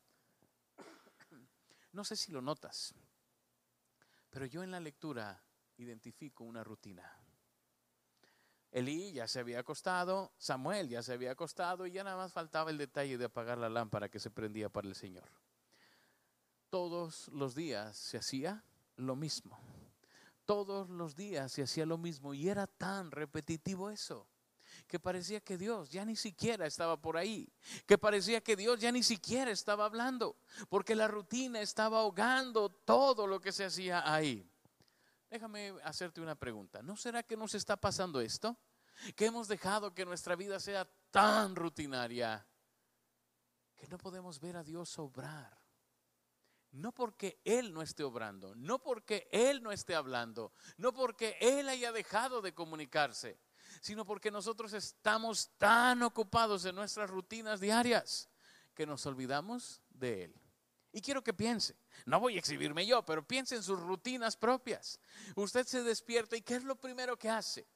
No 1.92 2.02
sé 2.02 2.16
si 2.16 2.32
lo 2.32 2.40
notas, 2.40 2.94
pero 4.30 4.46
yo 4.46 4.62
en 4.62 4.70
la 4.70 4.80
lectura 4.80 5.42
identifico 5.76 6.44
una 6.44 6.64
rutina. 6.64 7.04
Elí 8.70 9.12
ya 9.12 9.28
se 9.28 9.40
había 9.40 9.60
acostado, 9.60 10.32
Samuel 10.38 10.88
ya 10.88 11.02
se 11.02 11.12
había 11.12 11.32
acostado 11.32 11.86
y 11.86 11.92
ya 11.92 12.04
nada 12.04 12.16
más 12.16 12.32
faltaba 12.32 12.70
el 12.70 12.78
detalle 12.78 13.18
de 13.18 13.26
apagar 13.26 13.58
la 13.58 13.68
lámpara 13.68 14.08
que 14.08 14.18
se 14.18 14.30
prendía 14.30 14.70
para 14.70 14.88
el 14.88 14.94
Señor 14.94 15.28
todos 16.76 17.28
los 17.28 17.54
días 17.54 17.96
se 17.96 18.18
hacía 18.18 18.62
lo 18.96 19.16
mismo. 19.16 19.58
Todos 20.44 20.90
los 20.90 21.16
días 21.16 21.52
se 21.52 21.62
hacía 21.62 21.86
lo 21.86 21.96
mismo 21.96 22.34
y 22.34 22.50
era 22.50 22.66
tan 22.66 23.10
repetitivo 23.10 23.88
eso 23.88 24.28
que 24.86 24.98
parecía 24.98 25.40
que 25.40 25.56
Dios 25.56 25.90
ya 25.90 26.04
ni 26.04 26.16
siquiera 26.16 26.66
estaba 26.66 27.00
por 27.00 27.16
ahí, 27.16 27.52
que 27.86 27.98
parecía 27.98 28.40
que 28.40 28.56
Dios 28.56 28.80
ya 28.80 28.92
ni 28.92 29.02
siquiera 29.02 29.50
estaba 29.50 29.84
hablando, 29.84 30.36
porque 30.68 30.94
la 30.94 31.08
rutina 31.08 31.60
estaba 31.60 32.00
ahogando 32.00 32.68
todo 32.68 33.26
lo 33.26 33.40
que 33.40 33.52
se 33.52 33.64
hacía 33.64 34.12
ahí. 34.12 34.48
Déjame 35.30 35.74
hacerte 35.84 36.20
una 36.20 36.34
pregunta, 36.34 36.82
¿no 36.82 36.96
será 36.96 37.22
que 37.22 37.36
nos 37.36 37.54
está 37.54 37.76
pasando 37.76 38.20
esto? 38.20 38.56
Que 39.14 39.26
hemos 39.26 39.48
dejado 39.48 39.94
que 39.94 40.04
nuestra 40.04 40.36
vida 40.36 40.58
sea 40.60 40.88
tan 41.10 41.56
rutinaria 41.56 42.46
que 43.74 43.88
no 43.88 43.98
podemos 43.98 44.40
ver 44.40 44.56
a 44.56 44.64
Dios 44.64 44.98
obrar 44.98 45.66
no 46.76 46.92
porque 46.92 47.40
Él 47.44 47.72
no 47.72 47.82
esté 47.82 48.04
obrando, 48.04 48.54
no 48.54 48.82
porque 48.82 49.28
Él 49.32 49.62
no 49.62 49.72
esté 49.72 49.94
hablando, 49.94 50.52
no 50.76 50.92
porque 50.92 51.36
Él 51.40 51.68
haya 51.68 51.92
dejado 51.92 52.42
de 52.42 52.54
comunicarse, 52.54 53.38
sino 53.80 54.04
porque 54.04 54.30
nosotros 54.30 54.72
estamos 54.72 55.50
tan 55.58 56.02
ocupados 56.02 56.64
en 56.64 56.74
nuestras 56.74 57.10
rutinas 57.10 57.60
diarias 57.60 58.28
que 58.74 58.86
nos 58.86 59.04
olvidamos 59.06 59.82
de 59.90 60.24
Él. 60.24 60.34
Y 60.92 61.00
quiero 61.00 61.22
que 61.22 61.34
piense, 61.34 61.76
no 62.06 62.20
voy 62.20 62.36
a 62.36 62.38
exhibirme 62.38 62.86
yo, 62.86 63.04
pero 63.04 63.26
piense 63.26 63.54
en 63.54 63.62
sus 63.62 63.78
rutinas 63.80 64.36
propias. 64.36 64.98
Usted 65.34 65.66
se 65.66 65.82
despierta 65.82 66.36
y 66.36 66.42
¿qué 66.42 66.54
es 66.56 66.64
lo 66.64 66.76
primero 66.76 67.18
que 67.18 67.28
hace? 67.28 67.66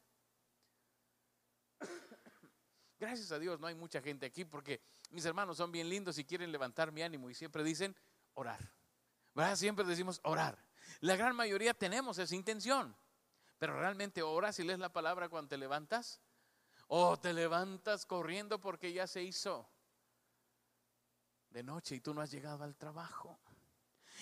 Gracias 2.98 3.32
a 3.32 3.38
Dios 3.38 3.60
no 3.60 3.66
hay 3.66 3.74
mucha 3.74 4.00
gente 4.00 4.26
aquí 4.26 4.44
porque 4.44 4.80
mis 5.10 5.24
hermanos 5.24 5.56
son 5.56 5.72
bien 5.72 5.88
lindos 5.88 6.18
y 6.18 6.24
quieren 6.24 6.52
levantar 6.52 6.92
mi 6.92 7.02
ánimo 7.02 7.28
y 7.30 7.34
siempre 7.34 7.64
dicen 7.64 7.96
orar. 8.34 8.72
Siempre 9.54 9.84
decimos 9.84 10.20
orar. 10.22 10.58
La 11.00 11.16
gran 11.16 11.34
mayoría 11.34 11.72
tenemos 11.72 12.18
esa 12.18 12.34
intención. 12.34 12.94
Pero 13.60 13.78
realmente 13.78 14.22
oras 14.22 14.58
y 14.58 14.64
lees 14.64 14.78
la 14.78 14.90
palabra 14.90 15.28
cuando 15.28 15.50
te 15.50 15.58
levantas. 15.58 16.18
O 16.88 17.18
te 17.18 17.34
levantas 17.34 18.06
corriendo 18.06 18.58
porque 18.58 18.90
ya 18.90 19.06
se 19.06 19.22
hizo 19.22 19.68
de 21.50 21.62
noche 21.62 21.96
y 21.96 22.00
tú 22.00 22.14
no 22.14 22.22
has 22.22 22.30
llegado 22.30 22.64
al 22.64 22.74
trabajo. 22.74 23.38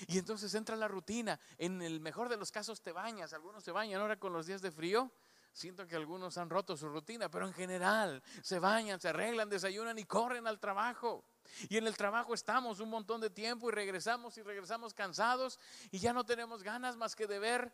Y 0.08 0.18
entonces 0.18 0.52
entra 0.54 0.74
la 0.74 0.88
rutina. 0.88 1.38
En 1.56 1.80
el 1.82 2.00
mejor 2.00 2.28
de 2.28 2.36
los 2.36 2.50
casos 2.50 2.82
te 2.82 2.90
bañas. 2.90 3.32
Algunos 3.32 3.62
se 3.62 3.70
bañan 3.70 4.00
ahora 4.00 4.18
con 4.18 4.32
los 4.32 4.44
días 4.46 4.60
de 4.60 4.72
frío. 4.72 5.12
Siento 5.52 5.86
que 5.86 5.94
algunos 5.94 6.36
han 6.36 6.50
roto 6.50 6.76
su 6.76 6.88
rutina, 6.88 7.30
pero 7.30 7.46
en 7.46 7.54
general 7.54 8.22
se 8.42 8.58
bañan, 8.58 9.00
se 9.00 9.08
arreglan, 9.08 9.48
desayunan 9.48 9.98
y 9.98 10.04
corren 10.04 10.48
al 10.48 10.58
trabajo. 10.58 11.24
Y 11.68 11.76
en 11.76 11.86
el 11.86 11.96
trabajo 11.96 12.34
estamos 12.34 12.80
un 12.80 12.90
montón 12.90 13.20
de 13.20 13.30
tiempo 13.30 13.68
y 13.68 13.72
regresamos 13.72 14.36
y 14.36 14.42
regresamos 14.42 14.94
cansados 14.94 15.58
y 15.92 16.00
ya 16.00 16.12
no 16.12 16.24
tenemos 16.24 16.62
ganas 16.62 16.96
más 16.96 17.16
que 17.16 17.26
de 17.26 17.38
ver 17.38 17.72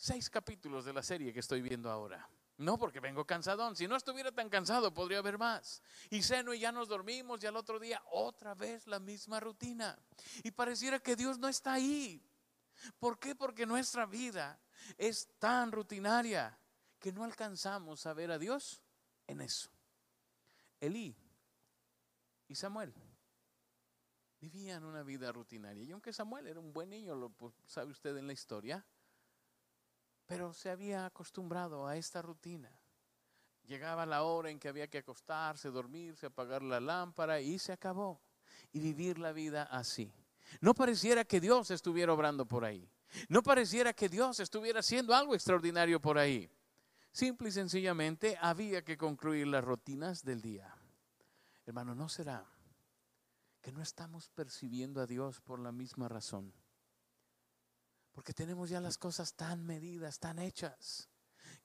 seis 0.00 0.30
capítulos 0.30 0.86
de 0.86 0.94
la 0.94 1.02
serie 1.02 1.30
que 1.30 1.40
estoy 1.40 1.60
viendo 1.60 1.90
ahora. 1.90 2.26
No 2.56 2.78
porque 2.78 3.00
vengo 3.00 3.26
cansadón. 3.26 3.76
Si 3.76 3.86
no 3.86 3.96
estuviera 3.96 4.32
tan 4.32 4.48
cansado, 4.48 4.94
podría 4.94 5.18
haber 5.18 5.36
más. 5.36 5.82
Y 6.08 6.22
ceno 6.22 6.54
y 6.54 6.60
ya 6.60 6.72
nos 6.72 6.88
dormimos 6.88 7.42
y 7.42 7.46
al 7.46 7.56
otro 7.56 7.78
día 7.78 8.02
otra 8.10 8.54
vez 8.54 8.86
la 8.86 8.98
misma 8.98 9.40
rutina. 9.40 9.98
Y 10.42 10.52
pareciera 10.52 11.00
que 11.00 11.16
Dios 11.16 11.38
no 11.38 11.48
está 11.48 11.74
ahí. 11.74 12.22
¿Por 12.98 13.18
qué? 13.18 13.34
Porque 13.34 13.66
nuestra 13.66 14.06
vida 14.06 14.58
es 14.96 15.28
tan 15.38 15.70
rutinaria 15.70 16.58
que 16.98 17.12
no 17.12 17.22
alcanzamos 17.24 18.06
a 18.06 18.14
ver 18.14 18.30
a 18.30 18.38
Dios 18.38 18.82
en 19.26 19.42
eso. 19.42 19.70
Elí 20.80 21.14
y 22.48 22.54
Samuel 22.54 22.94
vivían 24.40 24.84
una 24.84 25.02
vida 25.02 25.30
rutinaria. 25.30 25.84
Y 25.84 25.92
aunque 25.92 26.14
Samuel 26.14 26.46
era 26.46 26.58
un 26.58 26.72
buen 26.72 26.88
niño, 26.88 27.14
lo 27.14 27.28
pues, 27.28 27.52
sabe 27.66 27.90
usted 27.90 28.16
en 28.16 28.26
la 28.26 28.32
historia, 28.32 28.86
pero 30.30 30.52
se 30.52 30.70
había 30.70 31.06
acostumbrado 31.06 31.88
a 31.88 31.96
esta 31.96 32.22
rutina. 32.22 32.70
Llegaba 33.64 34.06
la 34.06 34.22
hora 34.22 34.48
en 34.48 34.60
que 34.60 34.68
había 34.68 34.86
que 34.86 34.98
acostarse, 34.98 35.70
dormirse, 35.70 36.26
apagar 36.26 36.62
la 36.62 36.78
lámpara 36.78 37.40
y 37.40 37.58
se 37.58 37.72
acabó. 37.72 38.20
Y 38.72 38.78
vivir 38.78 39.18
la 39.18 39.32
vida 39.32 39.64
así. 39.64 40.14
No 40.60 40.72
pareciera 40.72 41.24
que 41.24 41.40
Dios 41.40 41.72
estuviera 41.72 42.12
obrando 42.12 42.46
por 42.46 42.64
ahí. 42.64 42.88
No 43.28 43.42
pareciera 43.42 43.92
que 43.92 44.08
Dios 44.08 44.38
estuviera 44.38 44.78
haciendo 44.78 45.16
algo 45.16 45.34
extraordinario 45.34 46.00
por 46.00 46.16
ahí. 46.16 46.48
Simple 47.10 47.48
y 47.48 47.52
sencillamente 47.52 48.38
había 48.40 48.84
que 48.84 48.96
concluir 48.96 49.48
las 49.48 49.64
rutinas 49.64 50.22
del 50.22 50.40
día. 50.40 50.72
Hermano, 51.66 51.96
¿no 51.96 52.08
será 52.08 52.46
que 53.60 53.72
no 53.72 53.82
estamos 53.82 54.30
percibiendo 54.30 55.00
a 55.00 55.08
Dios 55.08 55.40
por 55.40 55.58
la 55.58 55.72
misma 55.72 56.08
razón? 56.08 56.54
Porque 58.12 58.32
tenemos 58.32 58.70
ya 58.70 58.80
las 58.80 58.98
cosas 58.98 59.34
tan 59.34 59.64
medidas, 59.64 60.18
tan 60.18 60.38
hechas, 60.38 61.08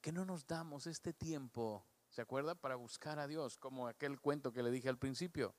que 0.01 0.11
no 0.11 0.25
nos 0.25 0.45
damos 0.45 0.87
este 0.87 1.13
tiempo, 1.13 1.85
¿se 2.09 2.21
acuerda? 2.21 2.55
Para 2.55 2.75
buscar 2.75 3.19
a 3.19 3.27
Dios, 3.27 3.57
como 3.57 3.87
aquel 3.87 4.19
cuento 4.19 4.51
que 4.51 4.63
le 4.63 4.71
dije 4.71 4.89
al 4.89 4.97
principio. 4.97 5.55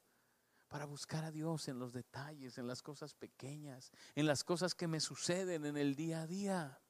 Para 0.68 0.84
buscar 0.84 1.24
a 1.24 1.30
Dios 1.30 1.68
en 1.68 1.78
los 1.78 1.92
detalles, 1.92 2.58
en 2.58 2.66
las 2.66 2.82
cosas 2.82 3.14
pequeñas, 3.14 3.92
en 4.14 4.26
las 4.26 4.42
cosas 4.42 4.74
que 4.74 4.88
me 4.88 5.00
suceden 5.00 5.64
en 5.64 5.76
el 5.76 5.94
día 5.94 6.22
a 6.22 6.26
día. 6.26 6.80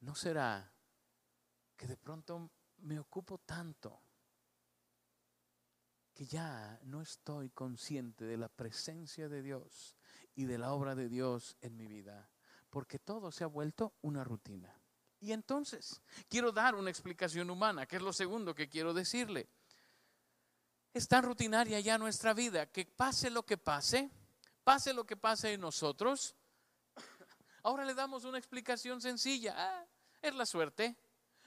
¿No 0.00 0.14
será 0.14 0.72
que 1.76 1.86
de 1.86 1.96
pronto 1.96 2.50
me 2.78 2.98
ocupo 2.98 3.38
tanto 3.38 4.00
que 6.14 6.26
ya 6.26 6.78
no 6.84 7.02
estoy 7.02 7.50
consciente 7.50 8.24
de 8.24 8.36
la 8.36 8.48
presencia 8.48 9.28
de 9.28 9.42
Dios 9.42 9.96
y 10.34 10.44
de 10.44 10.58
la 10.58 10.72
obra 10.72 10.94
de 10.94 11.08
Dios 11.08 11.56
en 11.60 11.76
mi 11.76 11.88
vida, 11.88 12.30
porque 12.74 12.98
todo 12.98 13.30
se 13.30 13.44
ha 13.44 13.46
vuelto 13.46 13.94
una 14.02 14.24
rutina. 14.24 14.76
Y 15.20 15.30
entonces, 15.30 16.02
quiero 16.28 16.50
dar 16.50 16.74
una 16.74 16.90
explicación 16.90 17.48
humana, 17.48 17.86
que 17.86 17.94
es 17.94 18.02
lo 18.02 18.12
segundo 18.12 18.52
que 18.52 18.68
quiero 18.68 18.92
decirle. 18.92 19.48
Es 20.92 21.06
tan 21.06 21.22
rutinaria 21.22 21.78
ya 21.78 21.98
nuestra 21.98 22.34
vida 22.34 22.66
que 22.66 22.84
pase 22.84 23.30
lo 23.30 23.46
que 23.46 23.58
pase, 23.58 24.10
pase 24.64 24.92
lo 24.92 25.06
que 25.06 25.16
pase 25.16 25.52
en 25.52 25.60
nosotros, 25.60 26.34
ahora 27.62 27.84
le 27.84 27.94
damos 27.94 28.24
una 28.24 28.38
explicación 28.38 29.00
sencilla. 29.00 29.54
Ah, 29.56 29.86
es 30.20 30.34
la 30.34 30.44
suerte. 30.44 30.96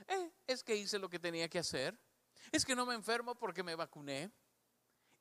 Eh, 0.08 0.32
es 0.48 0.64
que 0.64 0.78
hice 0.78 0.98
lo 0.98 1.10
que 1.10 1.20
tenía 1.20 1.50
que 1.50 1.60
hacer. 1.60 2.00
Es 2.54 2.64
que 2.64 2.74
no 2.74 2.86
me 2.86 2.96
enfermo 2.96 3.36
porque 3.36 3.64
me 3.64 3.76
vacuné. 3.76 4.32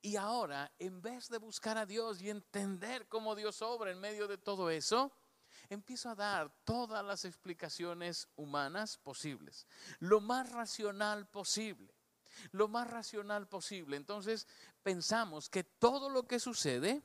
Y 0.03 0.15
ahora, 0.15 0.71
en 0.79 1.03
vez 1.03 1.29
de 1.29 1.39
buscar 1.39 1.77
a 1.77 1.85
Dios 1.85 2.23
y 2.23 2.31
entender 2.31 3.09
cómo 3.09 3.35
Dios 3.35 3.61
obra 3.61 3.91
en 3.91 3.99
medio 3.99 4.29
de 4.29 4.39
todo 4.39 4.71
eso, 4.71 5.13
empiezo 5.75 6.11
a 6.11 6.15
dar 6.15 6.51
todas 6.65 7.05
las 7.05 7.25
explicaciones 7.25 8.29
humanas 8.37 8.99
posibles, 8.99 9.67
lo 9.99 10.21
más 10.21 10.51
racional 10.51 11.27
posible, 11.29 11.95
lo 12.53 12.69
más 12.69 12.89
racional 12.89 13.49
posible. 13.49 13.97
Entonces 13.97 14.47
pensamos 14.83 15.49
que 15.49 15.65
todo 15.65 16.11
lo 16.11 16.27
que 16.27 16.39
sucede, 16.39 17.03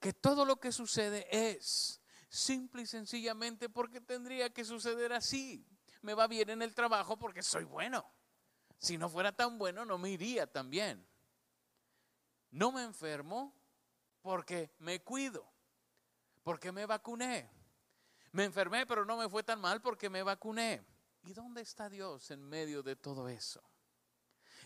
que 0.00 0.12
todo 0.12 0.44
lo 0.44 0.60
que 0.60 0.72
sucede 0.72 1.26
es 1.30 2.00
simple 2.28 2.82
y 2.82 2.86
sencillamente 2.86 3.68
porque 3.68 4.00
tendría 4.00 4.52
que 4.52 4.64
suceder 4.64 5.12
así. 5.12 5.66
Me 6.02 6.14
va 6.14 6.26
bien 6.26 6.50
en 6.50 6.62
el 6.62 6.74
trabajo 6.74 7.18
porque 7.18 7.42
soy 7.42 7.64
bueno. 7.64 8.08
Si 8.78 8.98
no 8.98 9.08
fuera 9.08 9.32
tan 9.32 9.58
bueno, 9.58 9.84
no 9.84 9.98
me 9.98 10.10
iría 10.10 10.46
tan 10.46 10.70
bien. 10.70 11.06
No 12.50 12.72
me 12.72 12.82
enfermo 12.82 13.54
porque 14.22 14.70
me 14.78 15.02
cuido, 15.02 15.50
porque 16.42 16.72
me 16.72 16.86
vacuné. 16.86 17.55
Me 18.36 18.44
enfermé, 18.44 18.84
pero 18.84 19.06
no 19.06 19.16
me 19.16 19.30
fue 19.30 19.42
tan 19.42 19.58
mal 19.58 19.80
porque 19.80 20.10
me 20.10 20.22
vacuné. 20.22 20.84
¿Y 21.22 21.32
dónde 21.32 21.62
está 21.62 21.88
Dios 21.88 22.30
en 22.30 22.46
medio 22.46 22.82
de 22.82 22.94
todo 22.94 23.30
eso? 23.30 23.62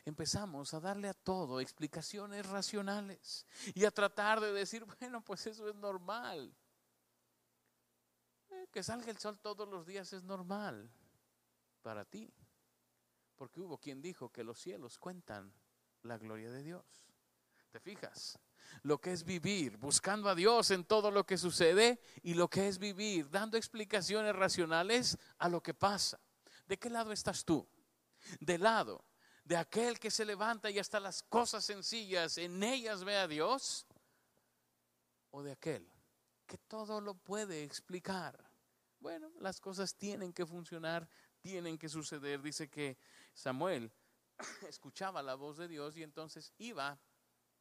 Empezamos 0.05 0.75
a 0.75 0.81
darle 0.81 1.09
a 1.09 1.15
todo 1.15 1.61
explicaciones 1.61 2.47
racionales 2.47 3.47
y 3.73 3.85
a 3.85 3.93
tratar 3.93 4.41
de 4.41 4.53
decir, 4.53 4.85
bueno, 4.99 5.23
pues 5.23 5.47
eso 5.47 5.69
es 5.69 5.77
normal. 5.77 6.53
Eh, 8.49 8.67
que 8.73 8.83
salga 8.83 9.09
el 9.09 9.19
sol 9.19 9.39
todos 9.39 9.69
los 9.69 9.87
días 9.87 10.12
es 10.15 10.25
normal 10.25 10.91
para 11.81 12.05
ti. 12.05 12.35
Porque 13.37 13.61
hubo 13.61 13.79
quien 13.79 14.03
dijo 14.03 14.33
que 14.33 14.43
los 14.43 14.59
cielos 14.59 14.99
cuentan 14.99 15.55
la 16.03 16.19
gloria 16.19 16.50
de 16.50 16.65
Dios. 16.65 17.07
¿Te 17.71 17.81
fijas? 17.81 18.39
Lo 18.83 19.00
que 19.00 19.12
es 19.12 19.25
vivir 19.25 19.77
buscando 19.77 20.29
a 20.29 20.35
Dios 20.35 20.71
en 20.71 20.85
todo 20.85 21.11
lo 21.11 21.25
que 21.25 21.39
sucede 21.39 22.00
y 22.23 22.35
lo 22.35 22.49
que 22.49 22.69
es 22.69 22.79
vivir 22.79 23.31
dando 23.31 23.57
explicaciones 23.57 24.35
racionales 24.35 25.19
a 25.39 25.49
lo 25.49 25.62
que 25.62 25.75
pasa. 25.75 26.21
¿De 26.67 26.79
qué 26.79 26.91
lado 26.91 27.12
estás 27.12 27.45
tú? 27.45 27.67
¿Del 28.41 28.62
lado 28.62 29.05
de 29.45 29.57
aquel 29.57 29.99
que 29.99 30.11
se 30.11 30.25
levanta 30.25 30.71
y 30.71 30.79
hasta 30.79 31.00
las 31.00 31.23
cosas 31.23 31.65
sencillas 31.65 32.39
en 32.39 32.62
ellas 32.62 33.05
ve 33.05 33.17
a 33.17 33.29
Dios? 33.29 33.87
¿O 35.31 35.43
de 35.43 35.53
aquel 35.53 35.89
que 36.47 36.59
todo 36.59 37.00
lo 37.00 37.15
puede 37.15 37.62
explicar? 37.62 38.50
Bueno, 38.99 39.31
las 39.41 39.61
cosas 39.61 39.95
tienen 39.95 40.33
que 40.33 40.45
funcionar, 40.45 41.09
tienen 41.41 41.79
que 41.79 41.89
suceder. 41.89 42.43
Dice 42.43 42.69
que 42.69 42.99
Samuel 43.33 43.93
escuchaba 44.69 45.23
la 45.23 45.35
voz 45.35 45.57
de 45.57 45.69
Dios 45.69 45.97
y 45.97 46.03
entonces 46.03 46.53
iba 46.59 47.00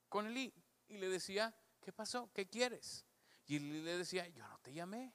con 0.09 0.27
Elí 0.27 0.53
y 0.87 0.97
le 0.97 1.07
decía, 1.07 1.55
¿qué 1.79 1.93
pasó? 1.93 2.29
¿Qué 2.33 2.47
quieres? 2.49 3.05
Y 3.45 3.55
Elí 3.55 3.81
le 3.81 3.97
decía, 3.97 4.27
yo 4.27 4.47
no 4.47 4.59
te 4.59 4.73
llamé. 4.73 5.13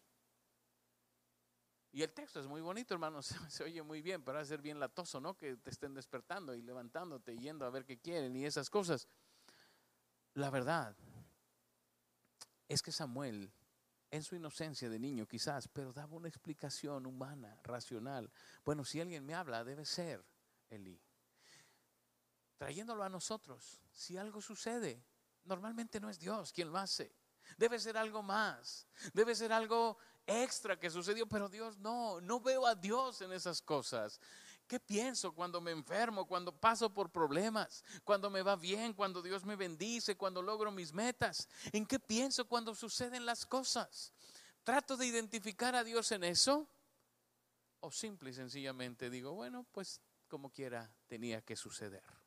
Y 1.94 2.02
el 2.02 2.12
texto 2.12 2.40
es 2.40 2.48
muy 2.48 2.60
bonito, 2.60 2.92
hermano, 2.92 3.22
se, 3.22 3.62
oye 3.62 3.82
muy 3.82 4.02
bien, 4.02 4.22
pero 4.24 4.36
va 4.36 4.42
a 4.42 4.44
ser 4.44 4.60
bien 4.60 4.80
latoso, 4.80 5.20
¿no? 5.20 5.36
Que 5.36 5.56
te 5.56 5.70
estén 5.70 5.94
despertando 5.94 6.54
y 6.54 6.62
levantándote, 6.62 7.38
yendo 7.38 7.64
a 7.64 7.70
ver 7.70 7.84
qué 7.84 7.98
quieren 7.98 8.34
y 8.34 8.44
esas 8.44 8.68
cosas. 8.68 9.06
La 10.34 10.50
verdad 10.50 10.96
es 12.68 12.82
que 12.82 12.90
Samuel, 12.90 13.52
en 14.10 14.22
su 14.24 14.34
inocencia 14.34 14.88
de 14.88 14.98
niño 14.98 15.26
quizás, 15.26 15.68
pero 15.68 15.92
daba 15.92 16.16
una 16.16 16.28
explicación 16.28 17.06
humana, 17.06 17.60
racional. 17.62 18.28
Bueno, 18.64 18.84
si 18.84 19.00
alguien 19.00 19.24
me 19.24 19.34
habla, 19.34 19.62
debe 19.62 19.84
ser 19.84 20.24
Elí. 20.70 21.00
Trayéndolo 22.64 23.04
a 23.04 23.10
nosotros, 23.10 23.78
si 23.92 24.16
algo 24.16 24.40
sucede, 24.40 25.04
normalmente 25.44 26.00
no 26.00 26.08
es 26.08 26.18
Dios 26.18 26.50
quien 26.50 26.72
lo 26.72 26.78
hace. 26.78 27.14
Debe 27.58 27.78
ser 27.78 27.98
algo 27.98 28.22
más. 28.22 28.86
Debe 29.12 29.34
ser 29.34 29.52
algo 29.52 29.98
extra 30.26 30.80
que 30.80 30.88
sucedió, 30.88 31.26
pero 31.26 31.50
Dios 31.50 31.76
no, 31.76 32.22
no 32.22 32.40
veo 32.40 32.66
a 32.66 32.74
Dios 32.74 33.20
en 33.20 33.32
esas 33.32 33.60
cosas. 33.60 34.18
¿Qué 34.66 34.80
pienso 34.80 35.34
cuando 35.34 35.60
me 35.60 35.72
enfermo, 35.72 36.26
cuando 36.26 36.58
paso 36.58 36.88
por 36.88 37.10
problemas, 37.10 37.84
cuando 38.02 38.30
me 38.30 38.40
va 38.40 38.56
bien, 38.56 38.94
cuando 38.94 39.20
Dios 39.20 39.44
me 39.44 39.56
bendice, 39.56 40.16
cuando 40.16 40.40
logro 40.40 40.72
mis 40.72 40.90
metas? 40.90 41.46
¿En 41.70 41.84
qué 41.84 41.98
pienso 41.98 42.48
cuando 42.48 42.74
suceden 42.74 43.26
las 43.26 43.44
cosas? 43.44 44.14
¿Trato 44.62 44.96
de 44.96 45.04
identificar 45.04 45.74
a 45.74 45.84
Dios 45.84 46.10
en 46.12 46.24
eso? 46.24 46.66
¿O 47.80 47.90
simple 47.90 48.30
y 48.30 48.32
sencillamente 48.32 49.10
digo, 49.10 49.34
bueno, 49.34 49.66
pues 49.70 50.00
como 50.28 50.50
quiera 50.50 50.90
tenía 51.08 51.42
que 51.42 51.56
suceder? 51.56 52.23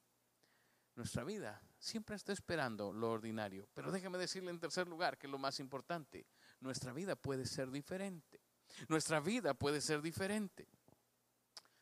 Nuestra 0.97 1.23
vida 1.23 1.61
siempre 1.77 2.15
está 2.15 2.33
esperando 2.33 2.91
lo 2.91 3.11
ordinario. 3.11 3.69
Pero 3.75 3.91
déjeme 3.91 4.17
decirle 4.17 4.49
en 4.49 4.59
tercer 4.59 4.87
lugar 4.87 5.19
que 5.19 5.27
lo 5.27 5.37
más 5.37 5.59
importante, 5.59 6.25
nuestra 6.59 6.91
vida 6.91 7.15
puede 7.15 7.45
ser 7.45 7.69
diferente. 7.69 8.41
Nuestra 8.89 9.19
vida 9.19 9.53
puede 9.53 9.79
ser 9.79 10.01
diferente. 10.01 10.67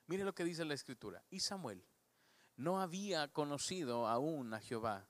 Mire 0.08 0.26
lo 0.26 0.36
que 0.36 0.44
dice 0.44 0.66
la 0.66 0.74
escritura. 0.74 1.24
Y 1.30 1.40
Samuel 1.40 1.88
no 2.58 2.82
había 2.82 3.30
conocido 3.30 4.06
aún 4.06 4.54
a 4.54 4.60
Jehová, 4.60 5.08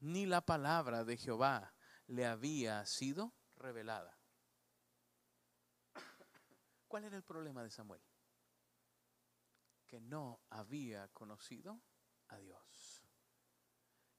ni 0.00 0.26
la 0.26 0.40
palabra 0.40 1.04
de 1.04 1.16
Jehová 1.16 1.72
le 2.08 2.26
había 2.26 2.84
sido 2.84 3.32
revelada. 3.54 4.18
¿Cuál 6.88 7.04
era 7.04 7.16
el 7.16 7.22
problema 7.22 7.62
de 7.62 7.70
Samuel? 7.70 8.02
Que 9.86 10.00
no 10.00 10.40
había 10.50 11.06
conocido 11.08 11.80
a 12.28 12.36
Dios. 12.38 13.04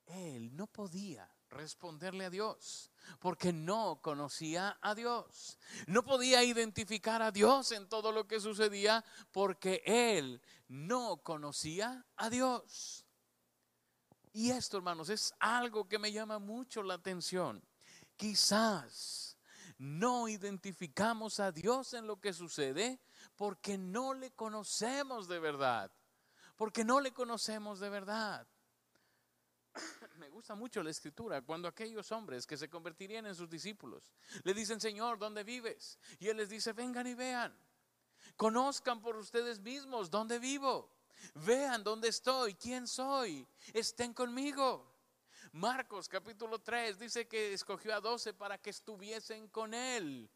Él 0.05 0.55
no 0.55 0.67
podía 0.67 1.29
responderle 1.49 2.25
a 2.25 2.29
Dios 2.29 2.91
porque 3.19 3.53
no 3.53 3.99
conocía 4.01 4.77
a 4.81 4.95
Dios. 4.95 5.57
No 5.87 6.03
podía 6.03 6.43
identificar 6.43 7.21
a 7.21 7.31
Dios 7.31 7.71
en 7.71 7.87
todo 7.87 8.11
lo 8.11 8.27
que 8.27 8.39
sucedía 8.39 9.03
porque 9.31 9.81
él 9.85 10.41
no 10.67 11.17
conocía 11.17 12.05
a 12.15 12.29
Dios. 12.29 13.05
Y 14.33 14.51
esto, 14.51 14.77
hermanos, 14.77 15.09
es 15.09 15.33
algo 15.39 15.87
que 15.87 15.99
me 15.99 16.11
llama 16.11 16.39
mucho 16.39 16.83
la 16.83 16.93
atención. 16.95 17.63
Quizás 18.15 19.37
no 19.77 20.27
identificamos 20.27 21.39
a 21.39 21.51
Dios 21.51 21.93
en 21.93 22.07
lo 22.07 22.19
que 22.19 22.33
sucede 22.33 22.99
porque 23.35 23.77
no 23.77 24.13
le 24.13 24.31
conocemos 24.31 25.27
de 25.27 25.39
verdad 25.39 25.91
porque 26.57 26.83
no 26.83 26.99
le 26.99 27.13
conocemos 27.13 27.79
de 27.79 27.89
verdad. 27.89 28.45
Me 30.17 30.27
gusta 30.29 30.55
mucho 30.55 30.83
la 30.83 30.89
escritura 30.89 31.41
cuando 31.43 31.67
aquellos 31.67 32.11
hombres 32.11 32.45
que 32.45 32.57
se 32.57 32.69
convertirían 32.69 33.27
en 33.27 33.35
sus 33.35 33.49
discípulos 33.49 34.09
le 34.43 34.53
dicen, 34.53 34.81
Señor, 34.81 35.19
¿dónde 35.19 35.43
vives? 35.43 35.99
Y 36.19 36.27
Él 36.27 36.37
les 36.37 36.49
dice, 36.49 36.73
vengan 36.73 37.07
y 37.07 37.13
vean. 37.13 37.55
Conozcan 38.35 39.01
por 39.01 39.15
ustedes 39.15 39.59
mismos 39.59 40.09
dónde 40.09 40.39
vivo. 40.39 40.91
Vean 41.35 41.83
dónde 41.83 42.09
estoy, 42.09 42.55
quién 42.55 42.87
soy. 42.87 43.47
Estén 43.73 44.13
conmigo. 44.13 44.95
Marcos 45.53 46.09
capítulo 46.09 46.59
3 46.59 46.99
dice 46.99 47.27
que 47.27 47.53
escogió 47.53 47.95
a 47.95 48.01
doce 48.01 48.33
para 48.33 48.57
que 48.57 48.71
estuviesen 48.71 49.47
con 49.47 49.73
Él 49.73 50.29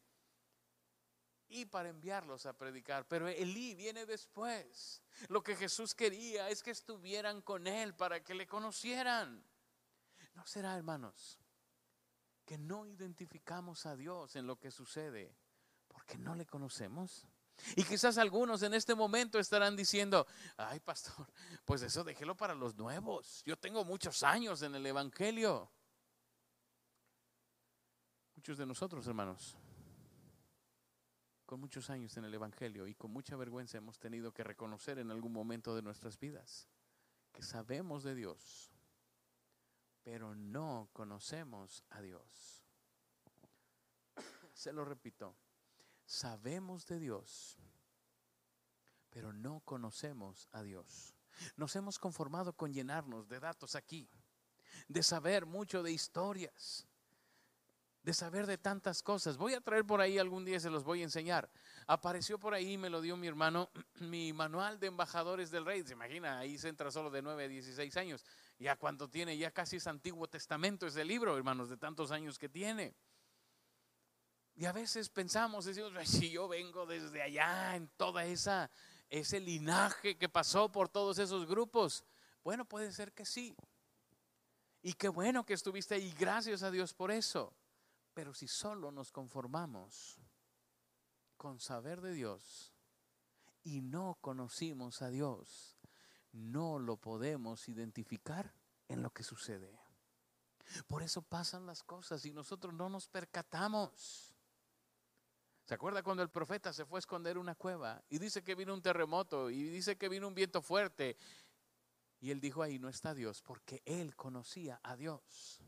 y 1.52 1.66
para 1.66 1.90
enviarlos 1.90 2.46
a 2.46 2.54
predicar. 2.54 3.06
Pero 3.08 3.28
Elí 3.28 3.76
viene 3.76 4.06
después. 4.06 5.02
Lo 5.28 5.44
que 5.44 5.56
Jesús 5.56 5.94
quería 5.94 6.50
es 6.50 6.64
que 6.64 6.72
estuvieran 6.72 7.42
con 7.42 7.68
Él 7.68 7.94
para 7.94 8.24
que 8.24 8.34
le 8.34 8.48
conocieran. 8.48 9.46
¿No 10.34 10.48
será, 10.48 10.76
hermanos, 10.78 11.40
que 12.46 12.58
no 12.58 12.86
identificamos 12.86 13.86
a 13.86 13.96
Dios 13.96 14.36
en 14.38 14.48
lo 14.48 14.58
que 14.58 14.72
sucede 14.72 15.36
porque 15.90 16.18
no 16.18 16.36
le 16.36 16.46
conocemos? 16.46 17.28
Y 17.76 17.84
quizás 17.84 18.18
algunos 18.18 18.64
en 18.64 18.74
este 18.74 18.96
momento 18.96 19.38
estarán 19.38 19.76
diciendo, 19.76 20.26
ay 20.58 20.80
pastor, 20.80 21.28
pues 21.66 21.82
eso 21.82 22.04
déjelo 22.04 22.36
para 22.36 22.56
los 22.56 22.76
nuevos. 22.76 23.44
Yo 23.46 23.58
tengo 23.58 23.84
muchos 23.84 24.24
años 24.24 24.62
en 24.62 24.74
el 24.74 24.86
Evangelio. 24.86 25.70
Muchos 28.36 28.58
de 28.58 28.66
nosotros, 28.66 29.06
hermanos, 29.06 29.58
con 31.52 31.60
muchos 31.60 31.90
años 31.90 32.16
en 32.16 32.24
el 32.24 32.34
Evangelio 32.34 32.88
y 32.88 32.96
con 32.96 33.12
mucha 33.12 33.36
vergüenza 33.36 33.78
hemos 33.78 34.00
tenido 34.00 34.34
que 34.34 34.42
reconocer 34.42 35.00
en 35.00 35.12
algún 35.12 35.34
momento 35.34 35.76
de 35.76 35.82
nuestras 35.82 36.18
vidas 36.18 36.70
que 37.34 37.44
sabemos 37.44 38.04
de 38.04 38.16
Dios, 38.16 38.72
pero 40.02 40.34
no 40.34 40.88
conocemos 40.94 41.84
a 41.90 42.00
Dios. 42.00 42.64
Se 44.54 44.72
lo 44.72 44.86
repito, 44.86 45.36
sabemos 46.06 46.86
de 46.86 47.00
Dios, 47.00 47.58
pero 49.10 49.34
no 49.34 49.60
conocemos 49.66 50.48
a 50.54 50.64
Dios. 50.64 51.18
Nos 51.58 51.76
hemos 51.76 52.00
conformado 52.00 52.54
con 52.54 52.72
llenarnos 52.72 53.28
de 53.28 53.42
datos 53.42 53.76
aquí, 53.76 54.10
de 54.88 55.04
saber 55.04 55.46
mucho 55.46 55.84
de 55.84 55.92
historias, 55.92 56.88
de 58.04 58.14
saber 58.14 58.48
de 58.48 58.58
tantas 58.58 59.04
cosas. 59.04 59.38
Voy 59.38 59.54
a 59.54 59.62
traer 59.62 59.86
por 59.86 60.02
ahí 60.02 60.18
algún 60.18 60.44
día, 60.46 60.60
se 60.60 60.70
los 60.70 60.84
voy 60.84 61.02
a 61.02 61.04
enseñar. 61.04 61.50
Apareció 61.88 62.40
por 62.40 62.54
ahí, 62.54 62.78
me 62.78 62.90
lo 62.90 63.02
dio 63.02 63.16
mi 63.18 63.28
hermano, 63.28 63.70
mi 64.00 64.34
manual 64.34 64.80
de 64.80 64.88
embajadores 64.88 65.52
del 65.52 65.66
rey. 65.66 65.84
Se 65.84 65.94
imagina, 65.94 66.40
ahí 66.40 66.58
se 66.58 66.70
entra 66.70 66.92
solo 66.92 67.10
de 67.10 67.22
9 67.22 67.46
a 67.46 67.48
16 67.48 67.98
años. 67.98 68.26
Ya 68.58 68.76
cuánto 68.76 69.10
tiene, 69.10 69.38
ya 69.38 69.52
casi 69.52 69.78
es 69.78 69.88
Antiguo 69.88 70.28
Testamento 70.28 70.88
ese 70.88 71.06
libro, 71.06 71.38
hermanos, 71.38 71.70
de 71.70 71.78
tantos 71.78 72.12
años 72.12 72.38
que 72.38 72.50
tiene. 72.50 72.96
Y 74.56 74.66
a 74.66 74.72
veces 74.72 75.10
pensamos, 75.10 75.66
decimos, 75.66 75.94
si 76.08 76.30
yo 76.30 76.48
vengo 76.48 76.86
desde 76.86 77.22
allá 77.22 77.76
en 77.76 77.88
toda 77.98 78.26
esa 78.26 78.70
ese 79.12 79.42
linaje 79.42 80.18
que 80.18 80.30
pasó 80.30 80.72
por 80.72 80.88
todos 80.90 81.20
esos 81.20 81.46
grupos. 81.46 82.06
Bueno, 82.44 82.66
puede 82.66 82.92
ser 82.94 83.12
que 83.12 83.26
sí. 83.26 83.56
Y 84.82 84.94
qué 84.94 85.10
bueno 85.10 85.46
que 85.46 85.54
estuviste 85.54 85.96
ahí, 85.96 86.16
gracias 86.18 86.64
a 86.64 86.72
Dios 86.72 86.94
por 86.94 87.12
eso. 87.12 87.54
Pero 88.14 88.34
si 88.34 88.48
solo 88.48 88.92
nos 88.92 89.12
conformamos 89.12 90.20
con 91.38 91.60
saber 91.60 92.02
de 92.02 92.14
Dios 92.14 92.74
y 93.64 93.82
no 93.82 94.18
conocimos 94.22 95.02
a 95.02 95.10
Dios, 95.10 95.78
no 96.34 96.80
lo 96.80 96.98
podemos 96.98 97.68
identificar 97.70 98.54
en 98.88 99.02
lo 99.02 99.12
que 99.12 99.24
sucede. 99.24 99.80
Por 100.88 101.04
eso 101.04 101.22
pasan 101.22 101.66
las 101.66 101.84
cosas 101.84 102.26
y 102.26 102.32
nosotros 102.32 102.74
no 102.74 102.90
nos 102.90 103.08
percatamos. 103.08 104.36
¿Se 105.66 105.74
acuerda 105.74 106.04
cuando 106.04 106.24
el 106.24 106.30
profeta 106.30 106.74
se 106.74 106.86
fue 106.86 106.98
a 106.98 107.00
esconder 107.00 107.38
una 107.38 107.56
cueva 107.56 108.04
y 108.10 108.20
dice 108.20 108.44
que 108.44 108.56
vino 108.56 108.74
un 108.74 108.82
terremoto 108.82 109.50
y 109.50 109.64
dice 109.64 109.98
que 109.98 110.10
vino 110.10 110.28
un 110.28 110.36
viento 110.36 110.62
fuerte? 110.62 111.18
Y 112.20 112.32
él 112.32 112.40
dijo 112.40 112.62
ahí 112.62 112.78
no 112.78 112.90
está 112.90 113.14
Dios 113.14 113.42
porque 113.42 113.82
él 113.86 114.16
conocía 114.16 114.80
a 114.84 114.96
Dios 114.96 115.62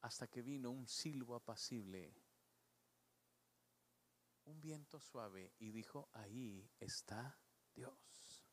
hasta 0.00 0.28
que 0.28 0.42
vino 0.42 0.70
un 0.70 0.86
silbo 0.86 1.34
apacible, 1.34 2.14
un 4.44 4.60
viento 4.60 4.98
suave 5.00 5.52
y 5.58 5.70
dijo 5.70 6.08
ahí 6.12 6.70
está 6.78 7.38
Dios. 7.74 8.44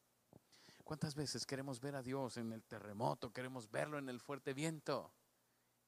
¿Cuántas 0.84 1.16
veces 1.16 1.46
queremos 1.46 1.80
ver 1.80 1.96
a 1.96 2.04
Dios 2.04 2.38
en 2.38 2.52
el 2.52 2.64
terremoto, 2.64 3.34
queremos 3.34 3.72
verlo 3.72 3.98
en 3.98 4.08
el 4.08 4.20
fuerte 4.20 4.54
viento 4.54 5.14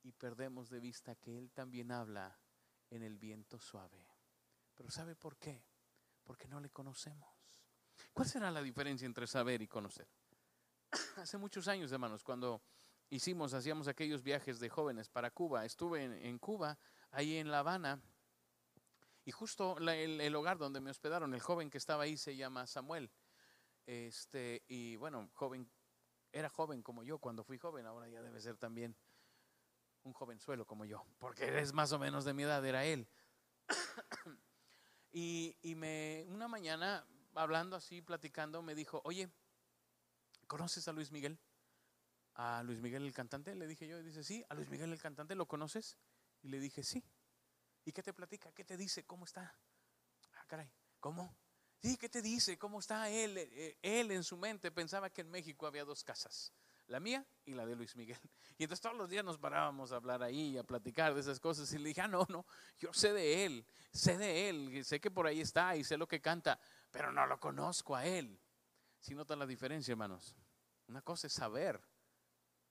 y 0.01 0.11
perdemos 0.11 0.69
de 0.69 0.79
vista 0.79 1.15
que 1.15 1.37
Él 1.37 1.51
también 1.51 1.91
habla 1.91 2.39
en 2.89 3.03
el 3.03 3.17
viento 3.17 3.59
suave? 3.59 4.07
Pero 4.73 4.89
¿sabe 4.89 5.15
por 5.15 5.37
qué? 5.37 5.63
Porque 6.23 6.47
no 6.47 6.59
le 6.59 6.71
conocemos. 6.71 7.29
¿Cuál 8.13 8.27
será 8.27 8.49
la 8.49 8.61
diferencia 8.61 9.05
entre 9.05 9.27
saber 9.27 9.61
y 9.61 9.67
conocer? 9.67 10.07
Hace 11.17 11.37
muchos 11.37 11.67
años, 11.67 11.91
hermanos, 11.91 12.23
cuando 12.23 12.63
hicimos, 13.09 13.53
hacíamos 13.53 13.87
aquellos 13.87 14.23
viajes 14.23 14.59
de 14.59 14.69
jóvenes 14.69 15.09
para 15.09 15.31
Cuba, 15.31 15.65
estuve 15.65 16.03
en, 16.03 16.39
Cuba, 16.39 16.77
ahí 17.11 17.37
en 17.37 17.51
La 17.51 17.59
Habana, 17.59 18.01
y 19.25 19.31
justo 19.31 19.77
el, 19.77 20.21
el, 20.21 20.35
hogar 20.35 20.57
donde 20.57 20.79
me 20.79 20.89
hospedaron, 20.89 21.33
el 21.33 21.41
joven 21.41 21.69
que 21.69 21.77
estaba 21.77 22.03
ahí 22.03 22.15
se 22.17 22.35
llama 22.35 22.65
Samuel. 22.65 23.11
Este, 23.85 24.63
y 24.67 24.95
bueno, 24.97 25.29
joven, 25.33 25.69
era 26.31 26.49
joven 26.49 26.81
como 26.81 27.03
yo 27.03 27.19
cuando 27.19 27.43
fui 27.43 27.57
joven, 27.57 27.85
ahora 27.85 28.07
ya 28.09 28.21
debe 28.21 28.39
ser 28.41 28.57
también 28.57 28.95
un 30.03 30.13
jovenzuelo 30.13 30.65
como 30.65 30.85
yo, 30.85 31.05
porque 31.19 31.59
es 31.59 31.73
más 31.73 31.91
o 31.91 31.99
menos 31.99 32.25
de 32.25 32.33
mi 32.33 32.43
edad, 32.43 32.65
era 32.65 32.85
él. 32.85 33.07
Y, 35.19 35.73
me, 35.75 36.25
una 36.27 36.47
mañana, 36.47 37.03
hablando 37.33 37.75
así, 37.75 38.03
platicando, 38.03 38.61
me 38.61 38.75
dijo, 38.75 39.01
oye, 39.03 39.31
¿conoces 40.45 40.87
a 40.87 40.91
Luis 40.91 41.11
Miguel? 41.11 41.39
¿A 42.37 42.63
Luis 42.63 42.79
Miguel 42.79 43.03
el 43.03 43.13
cantante? 43.13 43.53
Le 43.55 43.67
dije 43.67 43.87
yo, 43.87 43.99
y 43.99 44.03
dice, 44.03 44.23
sí, 44.23 44.45
¿a 44.49 44.55
Luis 44.55 44.69
Miguel 44.69 44.93
el 44.93 45.01
cantante 45.01 45.35
lo 45.35 45.47
conoces? 45.47 45.97
Y 46.41 46.47
le 46.47 46.59
dije, 46.59 46.83
sí. 46.83 47.03
¿Y 47.83 47.91
qué 47.91 48.01
te 48.01 48.13
platica? 48.13 48.51
¿Qué 48.53 48.63
te 48.63 48.77
dice? 48.77 49.05
¿Cómo 49.05 49.25
está? 49.25 49.55
Ah, 50.33 50.45
caray, 50.47 50.71
¿cómo? 50.99 51.35
Sí, 51.81 51.97
¿qué 51.97 52.09
te 52.09 52.21
dice? 52.21 52.57
¿Cómo 52.57 52.79
está 52.79 53.09
él? 53.09 53.37
Eh, 53.37 53.77
él 53.81 54.11
en 54.11 54.23
su 54.23 54.37
mente 54.37 54.71
pensaba 54.71 55.09
que 55.09 55.21
en 55.21 55.29
México 55.29 55.67
había 55.67 55.83
dos 55.83 56.03
casas 56.03 56.53
la 56.87 56.99
mía 56.99 57.25
y 57.45 57.53
la 57.53 57.65
de 57.65 57.75
Luis 57.75 57.95
Miguel. 57.95 58.19
Y 58.57 58.63
entonces 58.63 58.81
todos 58.81 58.97
los 58.97 59.09
días 59.09 59.23
nos 59.23 59.37
parábamos 59.37 59.91
a 59.91 59.97
hablar 59.97 60.23
ahí, 60.23 60.57
a 60.57 60.63
platicar 60.63 61.13
de 61.13 61.21
esas 61.21 61.39
cosas. 61.39 61.71
Y 61.73 61.77
le 61.77 61.89
dije, 61.89 62.01
ah, 62.01 62.07
no, 62.07 62.25
no, 62.29 62.45
yo 62.79 62.91
sé 62.91 63.13
de 63.13 63.45
él, 63.45 63.65
sé 63.91 64.17
de 64.17 64.49
él, 64.49 64.83
sé 64.83 64.99
que 64.99 65.11
por 65.11 65.27
ahí 65.27 65.41
está 65.41 65.75
y 65.75 65.83
sé 65.83 65.97
lo 65.97 66.07
que 66.07 66.21
canta, 66.21 66.59
pero 66.89 67.11
no 67.11 67.27
lo 67.27 67.39
conozco 67.39 67.95
a 67.95 68.05
él. 68.05 68.39
Si 68.99 69.13
notan 69.13 69.39
la 69.39 69.45
diferencia, 69.45 69.91
hermanos, 69.91 70.35
una 70.87 71.01
cosa 71.01 71.27
es 71.27 71.33
saber 71.33 71.79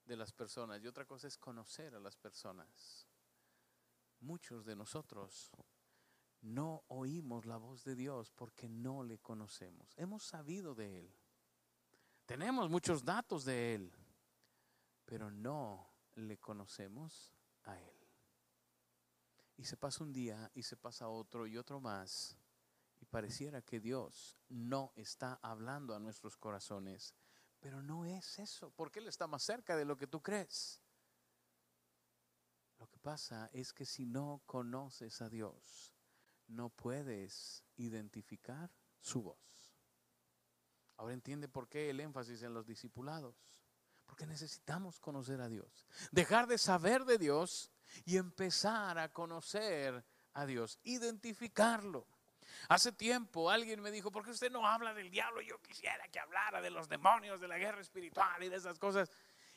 de 0.07 0.17
las 0.17 0.33
personas 0.33 0.83
y 0.83 0.87
otra 0.87 1.05
cosa 1.05 1.29
es 1.29 1.37
conocer 1.37 1.95
a 1.95 2.01
las 2.01 2.17
personas. 2.17 3.07
Muchos 4.21 4.65
de 4.65 4.77
nosotros 4.77 5.51
no 6.43 6.85
oímos 6.89 7.47
la 7.47 7.57
voz 7.57 7.85
de 7.85 7.95
Dios 7.95 8.31
porque 8.31 8.69
no 8.69 9.03
le 9.03 9.19
conocemos. 9.19 9.93
Hemos 9.97 10.25
sabido 10.25 10.75
de 10.75 11.01
Él. 11.01 11.15
Tenemos 12.25 12.71
muchos 12.71 13.05
datos 13.05 13.45
de 13.45 13.75
Él 13.75 13.93
pero 15.07 15.31
no 15.31 15.89
le 16.17 16.37
conocemos 16.39 17.33
a 17.65 17.81
Él. 17.81 17.95
Y 19.57 19.65
se 19.65 19.79
pasa 19.79 20.05
un 20.05 20.13
día 20.13 20.51
y 20.55 20.63
se 20.63 20.77
pasa 20.77 21.09
otro 21.09 21.47
y 21.47 21.57
otro 21.57 21.81
más. 21.81 22.37
Y 23.01 23.07
pareciera 23.07 23.63
que 23.63 23.81
Dios 23.81 24.37
no 24.49 24.93
está 24.97 25.39
hablando 25.41 25.95
a 25.95 26.01
nuestros 26.01 26.37
corazones. 26.37 27.15
Pero 27.67 27.83
no 27.83 28.05
es 28.05 28.39
eso, 28.39 28.71
porque 28.77 29.01
Él 29.01 29.09
está 29.09 29.27
más 29.27 29.43
cerca 29.43 29.75
de 29.75 29.85
lo 29.85 29.97
que 29.97 30.07
tú 30.07 30.23
crees. 30.23 30.81
Lo 32.79 32.87
que 32.87 33.01
pasa 33.01 33.51
es 33.53 33.73
que 33.73 33.85
si 33.85 34.07
no 34.07 34.41
conoces 34.47 35.21
a 35.21 35.29
Dios, 35.29 35.93
no 36.47 36.69
puedes 36.69 37.65
identificar 37.75 38.71
su 39.01 39.21
voz. 39.21 39.75
Ahora 40.97 41.15
entiende 41.15 41.49
por 41.49 41.69
qué 41.69 41.91
el 41.91 41.99
énfasis 41.99 42.45
en 42.45 42.55
los 42.55 42.67
discipulados. 42.67 43.35
Porque 44.05 44.27
necesitamos 44.27 45.01
conocer 45.01 45.41
a 45.41 45.49
Dios. 45.49 45.89
Dejar 46.13 46.47
de 46.47 46.59
saber 46.59 47.05
de 47.05 47.19
Dios 47.19 47.73
y 48.05 48.17
empezar 48.17 48.97
a 48.97 49.13
conocer 49.13 50.07
a 50.35 50.47
Dios. 50.47 50.79
Identificarlo. 50.85 52.07
Hace 52.69 52.93
tiempo 52.93 53.51
alguien 53.51 53.81
me 53.81 53.91
dijo, 53.91 54.11
¿por 54.11 54.25
qué 54.25 54.31
usted 54.31 54.51
no 54.51 54.67
habla 54.67 54.95
del 54.95 55.11
diablo? 55.11 55.41
Yo 55.41 55.61
quisiera 55.61 56.07
que 56.09 56.19
hablara 56.19 56.61
de 56.61 56.71
los 56.71 56.89
demonios, 56.89 57.41
de 57.41 57.49
la 57.49 57.59
guerra 57.59 57.81
espiritual 57.81 58.43
y 58.43 58.49
de 58.49 58.57
esas 58.57 58.79
cosas. 58.79 59.11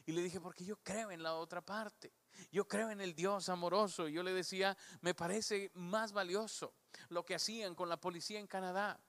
Y 0.06 0.12
le 0.12 0.22
dije, 0.22 0.40
porque 0.40 0.66
yo 0.66 0.78
creo 0.78 1.12
en 1.12 1.22
la 1.22 1.36
otra 1.36 1.62
parte. 1.62 2.14
Yo 2.52 2.68
creo 2.68 2.90
en 2.90 3.02
el 3.02 3.14
Dios 3.16 3.50
amoroso. 3.50 4.08
Y 4.08 4.14
yo 4.14 4.24
le 4.24 4.34
decía, 4.34 4.78
me 5.02 5.14
parece 5.14 5.72
más 5.74 6.14
valioso 6.14 6.74
lo 7.10 7.26
que 7.26 7.36
hacían 7.36 7.76
con 7.76 7.90
la 7.90 7.98
policía 7.98 8.40
en 8.40 8.48
Canadá 8.48 9.00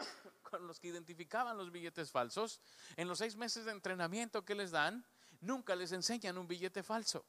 con 0.42 0.66
los 0.66 0.78
que 0.78 0.88
identificaban 0.88 1.56
los 1.56 1.70
billetes 1.70 2.10
falsos, 2.10 2.60
en 2.96 3.08
los 3.08 3.18
seis 3.18 3.36
meses 3.36 3.64
de 3.64 3.72
entrenamiento 3.72 4.44
que 4.44 4.54
les 4.54 4.70
dan, 4.70 5.04
nunca 5.40 5.74
les 5.74 5.92
enseñan 5.92 6.38
un 6.38 6.46
billete 6.46 6.82
falso. 6.82 7.24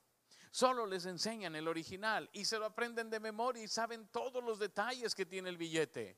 Solo 0.52 0.86
les 0.86 1.06
enseñan 1.06 1.56
el 1.56 1.68
original 1.68 2.30
y 2.34 2.46
se 2.46 2.60
lo 2.60 2.66
aprenden 2.66 3.10
de 3.10 3.20
memoria 3.20 3.64
y 3.64 3.68
saben 3.68 4.08
todos 4.10 4.44
los 4.44 4.60
detalles 4.60 5.16
que 5.16 5.26
tiene 5.26 5.50
el 5.50 5.58
billete. 5.58 6.18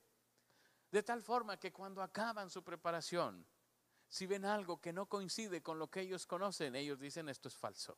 De 0.92 1.04
tal 1.04 1.24
forma 1.24 1.58
que 1.58 1.72
cuando 1.72 2.02
acaban 2.02 2.50
su 2.50 2.64
preparación, 2.64 3.46
si 4.08 4.26
ven 4.26 4.44
algo 4.44 4.82
que 4.82 4.92
no 4.92 5.06
coincide 5.06 5.62
con 5.62 5.80
lo 5.80 5.90
que 5.90 6.02
ellos 6.02 6.28
conocen, 6.28 6.76
ellos 6.76 7.00
dicen 7.00 7.30
esto 7.30 7.48
es 7.48 7.56
falso. 7.56 7.98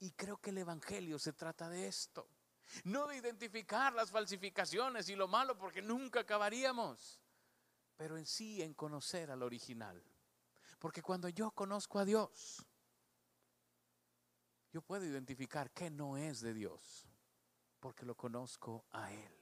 Y 0.00 0.10
creo 0.12 0.38
que 0.38 0.50
el 0.50 0.58
Evangelio 0.58 1.18
se 1.18 1.32
trata 1.32 1.68
de 1.68 1.86
esto. 1.86 2.28
No 2.84 3.06
de 3.06 3.18
identificar 3.18 3.92
las 3.92 4.10
falsificaciones 4.10 5.08
y 5.08 5.14
lo 5.14 5.28
malo 5.28 5.56
porque 5.56 5.82
nunca 5.82 6.20
acabaríamos 6.20 7.20
pero 7.96 8.16
en 8.16 8.26
sí 8.26 8.62
en 8.62 8.74
conocer 8.74 9.30
al 9.30 9.42
original. 9.42 10.02
Porque 10.78 11.02
cuando 11.02 11.28
yo 11.28 11.50
conozco 11.52 11.98
a 11.98 12.04
Dios, 12.04 12.66
yo 14.74 14.82
puedo 14.82 15.04
identificar 15.04 15.70
que 15.70 15.88
no 15.88 16.16
es 16.16 16.40
de 16.40 16.52
Dios, 16.52 17.06
porque 17.78 18.04
lo 18.04 18.16
conozco 18.16 18.84
a 18.90 19.12
Él. 19.12 19.32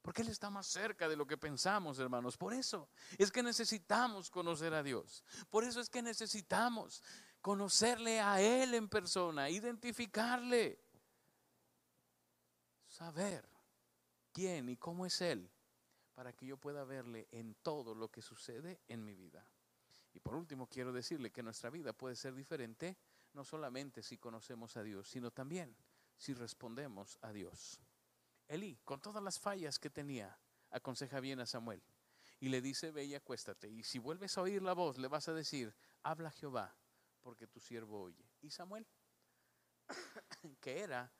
Porque 0.00 0.22
Él 0.22 0.28
está 0.28 0.48
más 0.48 0.66
cerca 0.66 1.06
de 1.06 1.16
lo 1.16 1.26
que 1.26 1.36
pensamos, 1.36 1.98
hermanos. 1.98 2.38
Por 2.38 2.54
eso 2.54 2.88
es 3.18 3.30
que 3.30 3.42
necesitamos 3.42 4.30
conocer 4.30 4.72
a 4.72 4.82
Dios. 4.82 5.22
Por 5.50 5.64
eso 5.64 5.82
es 5.82 5.90
que 5.90 6.00
necesitamos 6.00 7.02
conocerle 7.42 8.18
a 8.18 8.40
Él 8.40 8.72
en 8.72 8.88
persona, 8.88 9.50
identificarle, 9.50 10.80
saber 12.88 13.46
quién 14.32 14.70
y 14.70 14.78
cómo 14.78 15.04
es 15.04 15.20
Él 15.20 15.50
para 16.14 16.32
que 16.32 16.46
yo 16.46 16.56
pueda 16.56 16.84
verle 16.84 17.28
en 17.32 17.54
todo 17.56 17.94
lo 17.94 18.10
que 18.10 18.22
sucede 18.22 18.80
en 18.88 19.04
mi 19.04 19.14
vida. 19.14 19.46
Y 20.14 20.20
por 20.20 20.36
último, 20.36 20.66
quiero 20.68 20.90
decirle 20.90 21.30
que 21.30 21.42
nuestra 21.42 21.68
vida 21.68 21.92
puede 21.92 22.16
ser 22.16 22.34
diferente 22.34 22.96
no 23.36 23.44
solamente 23.44 24.02
si 24.02 24.16
conocemos 24.16 24.78
a 24.78 24.82
Dios, 24.82 25.10
sino 25.10 25.30
también 25.30 25.76
si 26.16 26.32
respondemos 26.32 27.18
a 27.20 27.32
Dios. 27.32 27.78
Elí, 28.48 28.80
con 28.82 29.00
todas 29.00 29.22
las 29.22 29.38
fallas 29.38 29.78
que 29.78 29.90
tenía, 29.90 30.40
aconseja 30.70 31.20
bien 31.20 31.38
a 31.40 31.46
Samuel 31.46 31.82
y 32.40 32.48
le 32.48 32.62
dice, 32.62 32.90
ve 32.92 33.04
y 33.04 33.14
acuéstate. 33.14 33.68
Y 33.68 33.84
si 33.84 33.98
vuelves 33.98 34.38
a 34.38 34.40
oír 34.40 34.62
la 34.62 34.72
voz, 34.72 34.96
le 34.96 35.08
vas 35.08 35.28
a 35.28 35.34
decir, 35.34 35.76
habla 36.02 36.30
Jehová, 36.30 36.74
porque 37.20 37.46
tu 37.46 37.60
siervo 37.60 38.00
oye. 38.00 38.26
Y 38.40 38.50
Samuel, 38.50 38.86
que 40.60 40.80
era 40.80 41.12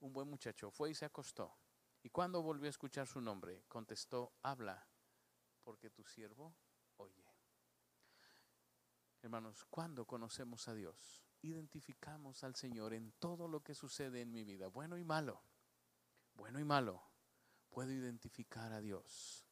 un 0.00 0.12
buen 0.12 0.28
muchacho, 0.28 0.70
fue 0.70 0.90
y 0.90 0.94
se 0.94 1.06
acostó. 1.06 1.56
Y 2.02 2.10
cuando 2.10 2.42
volvió 2.42 2.66
a 2.66 2.70
escuchar 2.70 3.06
su 3.06 3.22
nombre, 3.22 3.64
contestó, 3.66 4.34
habla, 4.42 4.86
porque 5.64 5.88
tu 5.88 6.04
siervo 6.04 6.54
oye. 6.98 7.24
Hermanos, 9.22 9.64
cuando 9.70 10.04
conocemos 10.04 10.68
a 10.68 10.74
Dios, 10.74 11.24
identificamos 11.42 12.44
al 12.44 12.54
Señor 12.54 12.94
en 12.94 13.12
todo 13.18 13.48
lo 13.48 13.62
que 13.62 13.74
sucede 13.74 14.20
en 14.20 14.32
mi 14.32 14.44
vida, 14.44 14.68
bueno 14.68 14.96
y 14.96 15.04
malo, 15.04 15.42
bueno 16.34 16.58
y 16.60 16.64
malo, 16.64 17.02
puedo 17.68 17.92
identificar 17.92 18.72
a 18.72 18.80
Dios 18.80 19.46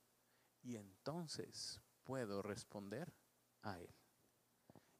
y 0.63 0.77
entonces 0.77 1.81
puedo 2.05 2.43
responder 2.43 3.13
a 3.63 3.79
Él. 3.79 3.95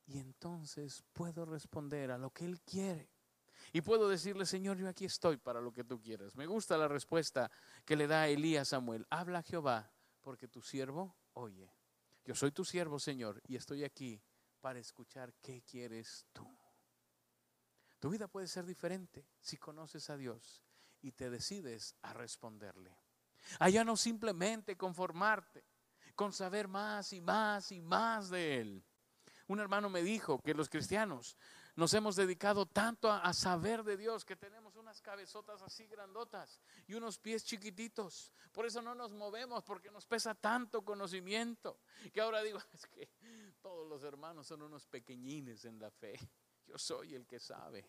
Y 0.07 0.19
entonces 0.19 1.05
puedo 1.13 1.45
responder 1.45 2.11
a 2.11 2.19
lo 2.19 2.31
que 2.31 2.45
Él 2.45 2.61
quiere. 2.63 3.09
Y 3.73 3.83
puedo 3.83 4.09
decirle, 4.09 4.45
Señor, 4.47 4.77
yo 4.77 4.89
aquí 4.89 5.05
estoy 5.05 5.37
para 5.37 5.61
lo 5.61 5.73
que 5.73 5.85
tú 5.85 6.01
quieras. 6.01 6.35
Me 6.35 6.47
gusta 6.47 6.77
la 6.77 6.89
respuesta 6.89 7.51
que 7.85 7.95
le 7.95 8.09
da 8.09 8.27
Elías 8.27 8.69
Samuel. 8.69 9.07
Habla 9.11 9.43
Jehová, 9.43 9.93
porque 10.21 10.49
tu 10.49 10.63
siervo 10.63 11.17
oye. 11.35 11.73
Yo 12.25 12.35
soy 12.35 12.51
tu 12.51 12.65
siervo, 12.65 12.99
Señor, 12.99 13.41
y 13.47 13.57
estoy 13.57 13.85
aquí 13.85 14.21
para 14.61 14.79
escuchar 14.79 15.33
qué 15.41 15.63
quieres 15.63 16.27
tú. 16.33 16.47
Tu 18.01 18.09
vida 18.09 18.29
puede 18.29 18.49
ser 18.49 18.65
diferente 18.65 19.27
si 19.41 19.59
conoces 19.59 20.09
a 20.11 20.17
Dios 20.17 20.63
y 21.03 21.13
te 21.13 21.31
decides 21.31 21.95
a 22.03 22.15
responderle. 22.15 22.97
Allá 23.59 23.85
no 23.85 23.97
simplemente 23.97 24.77
conformarte 24.77 25.65
con 26.15 26.33
saber 26.33 26.67
más 26.67 27.13
y 27.13 27.21
más 27.21 27.71
y 27.73 27.81
más 27.81 28.31
de 28.31 28.61
Él. 28.61 28.85
Un 29.49 29.61
hermano 29.61 29.91
me 29.91 30.03
dijo 30.03 30.41
que 30.41 30.55
los 30.55 30.69
cristianos 30.69 31.37
nos 31.77 31.93
hemos 31.95 32.17
dedicado 32.17 32.67
tanto 32.67 33.11
a, 33.11 33.33
saber 33.33 33.85
de 33.85 33.97
Dios 33.97 34.25
que 34.25 34.37
tenemos 34.37 34.77
unas 34.77 35.01
cabezotas 35.01 35.63
así 35.63 35.87
grandotas 35.87 36.61
y 36.87 36.95
unos 36.95 37.19
pies 37.19 37.45
chiquititos. 37.45 38.33
Por 38.53 38.67
eso 38.67 38.83
no 38.83 38.95
nos 38.95 39.13
movemos 39.13 39.63
porque 39.65 39.91
nos 39.91 40.07
pesa 40.07 40.35
tanto 40.35 40.85
conocimiento. 40.85 41.81
Que 42.13 42.21
ahora 42.21 42.43
digo, 42.43 42.59
es 42.73 42.87
que 42.87 43.11
todos 43.61 43.89
los 43.89 44.05
hermanos 44.05 44.47
son 44.47 44.63
unos 44.63 44.87
pequeñines 44.87 45.65
en 45.65 45.79
la 45.79 45.91
fe. 45.91 46.19
Yo 46.71 46.79
soy 46.79 47.17
el 47.17 47.27
que 47.27 47.41
sabe. 47.41 47.85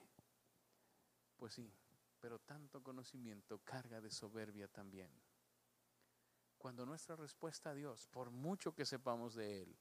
Pues 1.37 1.53
sí, 1.53 1.71
pero 2.19 2.39
tanto 2.39 2.81
conocimiento 2.81 3.59
carga 3.59 4.01
de 4.01 4.09
soberbia 4.09 4.67
también. 4.67 5.11
Cuando 6.57 6.83
nuestra 6.83 7.15
respuesta 7.15 7.69
a 7.69 7.73
Dios, 7.75 8.07
por 8.07 8.31
mucho 8.31 8.73
que 8.73 8.85
sepamos 8.85 9.35
de 9.35 9.61
Él, 9.61 9.79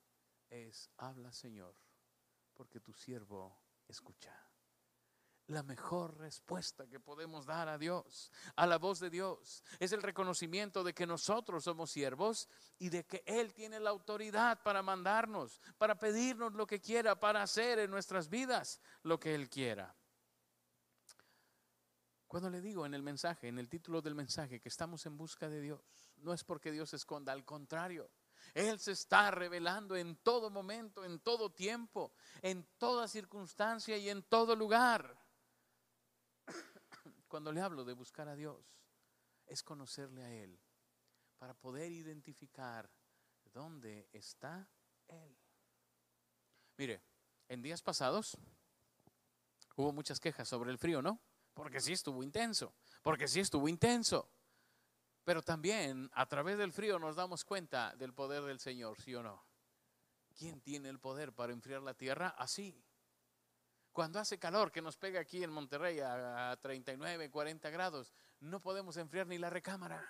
es, 0.51 0.91
habla 0.99 1.33
Señor, 1.33 1.75
porque 2.53 2.79
tu 2.79 2.93
siervo 2.93 3.59
escucha. 3.89 4.50
La 5.51 5.65
mejor 5.65 6.17
respuesta 6.19 6.87
que 6.87 7.01
podemos 7.01 7.45
dar 7.45 7.69
a 7.69 7.77
Dios, 7.77 8.31
a 8.55 8.69
la 8.69 8.79
voz 8.79 9.01
de 9.01 9.11
Dios, 9.11 9.65
es 9.81 9.91
el 9.91 10.01
reconocimiento 10.01 10.85
de 10.85 10.95
que 10.95 11.09
nosotros 11.09 11.65
somos 11.65 11.91
siervos 11.91 12.49
y 12.79 12.89
de 12.89 13.05
que 13.05 13.25
Él 13.27 13.53
tiene 13.53 13.81
la 13.81 13.91
autoridad 13.91 14.63
para 14.63 14.81
mandarnos, 14.81 15.61
para 15.77 15.99
pedirnos 15.99 16.55
lo 16.55 16.69
que 16.69 16.81
quiera, 16.81 17.19
para 17.19 17.43
hacer 17.43 17.81
en 17.81 17.91
nuestras 17.91 18.29
vidas 18.29 18.81
lo 19.03 19.19
que 19.19 19.35
Él 19.35 19.51
quiera. 19.51 19.93
Cuando 22.29 22.49
le 22.49 22.61
digo 22.61 22.87
en 22.87 22.95
el 22.95 23.03
mensaje, 23.03 23.49
en 23.49 23.59
el 23.59 23.69
título 23.69 24.01
del 24.01 24.15
mensaje, 24.15 24.61
que 24.61 24.69
estamos 24.69 25.05
en 25.07 25.17
busca 25.17 25.49
de 25.49 25.61
Dios, 25.61 26.13
no 26.19 26.33
es 26.33 26.45
porque 26.45 26.71
Dios 26.71 26.95
esconda, 26.95 27.33
al 27.33 27.45
contrario, 27.45 28.09
él 28.55 28.79
se 28.79 28.93
está 28.93 29.33
revelando 29.33 29.97
en 29.97 30.15
todo 30.15 30.49
momento, 30.49 31.05
en 31.05 31.19
todo 31.19 31.51
tiempo, 31.51 32.13
en 32.41 32.65
toda 32.79 33.09
circunstancia 33.09 33.97
y 33.97 34.09
en 34.09 34.23
todo 34.23 34.55
lugar. 34.55 35.19
Cuando 37.31 37.53
le 37.53 37.61
hablo 37.61 37.85
de 37.85 37.93
buscar 37.93 38.27
a 38.27 38.35
Dios, 38.35 38.75
es 39.47 39.63
conocerle 39.63 40.25
a 40.25 40.35
Él 40.35 40.59
para 41.39 41.55
poder 41.55 41.93
identificar 41.93 42.91
dónde 43.55 44.09
está 44.13 44.69
Él. 45.07 45.39
Mire, 46.77 47.01
en 47.49 47.63
días 47.63 47.83
pasados 47.83 48.37
hubo 49.77 49.93
muchas 49.93 50.19
quejas 50.19 50.49
sobre 50.49 50.73
el 50.73 50.79
frío, 50.79 51.03
¿no? 51.03 51.21
Porque 51.55 51.81
sí 51.81 51.93
estuvo 51.93 52.25
intenso, 52.25 52.75
porque 53.01 53.29
sí 53.29 53.39
estuvo 53.39 53.69
intenso. 53.69 54.29
Pero 55.23 55.41
también 55.41 56.11
a 56.15 56.27
través 56.27 56.59
del 56.59 56.73
frío 56.73 56.99
nos 56.99 57.15
damos 57.15 57.45
cuenta 57.45 57.95
del 57.95 58.13
poder 58.13 58.43
del 58.43 58.59
Señor, 58.59 59.01
¿sí 59.01 59.15
o 59.15 59.23
no? 59.23 59.47
¿Quién 60.37 60.61
tiene 60.63 60.89
el 60.89 60.99
poder 60.99 61.33
para 61.33 61.53
enfriar 61.53 61.81
la 61.83 61.95
tierra? 61.95 62.35
Así. 62.37 62.85
Cuando 63.93 64.21
hace 64.21 64.39
calor, 64.39 64.71
que 64.71 64.81
nos 64.81 64.97
pega 64.97 65.21
aquí 65.21 65.43
en 65.43 65.51
Monterrey 65.51 65.99
a 66.01 66.57
39, 66.61 67.31
40 67.31 67.71
grados, 67.71 68.13
no 68.41 68.61
podemos 68.61 68.97
enfriar 68.97 69.27
ni 69.27 69.39
la 69.39 69.51
recámara. 69.51 70.07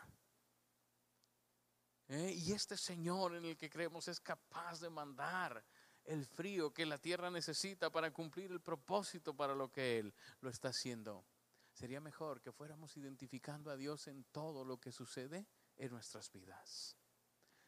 ¿Eh? 2.08 2.32
Y 2.36 2.52
este 2.52 2.76
Señor 2.76 3.36
en 3.36 3.44
el 3.44 3.56
que 3.56 3.70
creemos 3.70 4.08
es 4.08 4.20
capaz 4.20 4.80
de 4.80 4.90
mandar 4.90 5.64
el 6.04 6.26
frío 6.26 6.72
que 6.72 6.84
la 6.84 6.98
tierra 6.98 7.30
necesita 7.30 7.90
para 7.90 8.12
cumplir 8.12 8.50
el 8.50 8.60
propósito 8.60 9.34
para 9.34 9.54
lo 9.54 9.70
que 9.70 9.98
Él 9.98 10.14
lo 10.40 10.50
está 10.50 10.68
haciendo. 10.68 11.24
Sería 11.72 12.00
mejor 12.00 12.40
que 12.40 12.52
fuéramos 12.52 12.96
identificando 12.96 13.70
a 13.70 13.76
Dios 13.76 14.08
en 14.08 14.24
todo 14.24 14.64
lo 14.64 14.78
que 14.78 14.92
sucede 14.92 15.46
en 15.76 15.92
nuestras 15.92 16.30
vidas. 16.32 16.96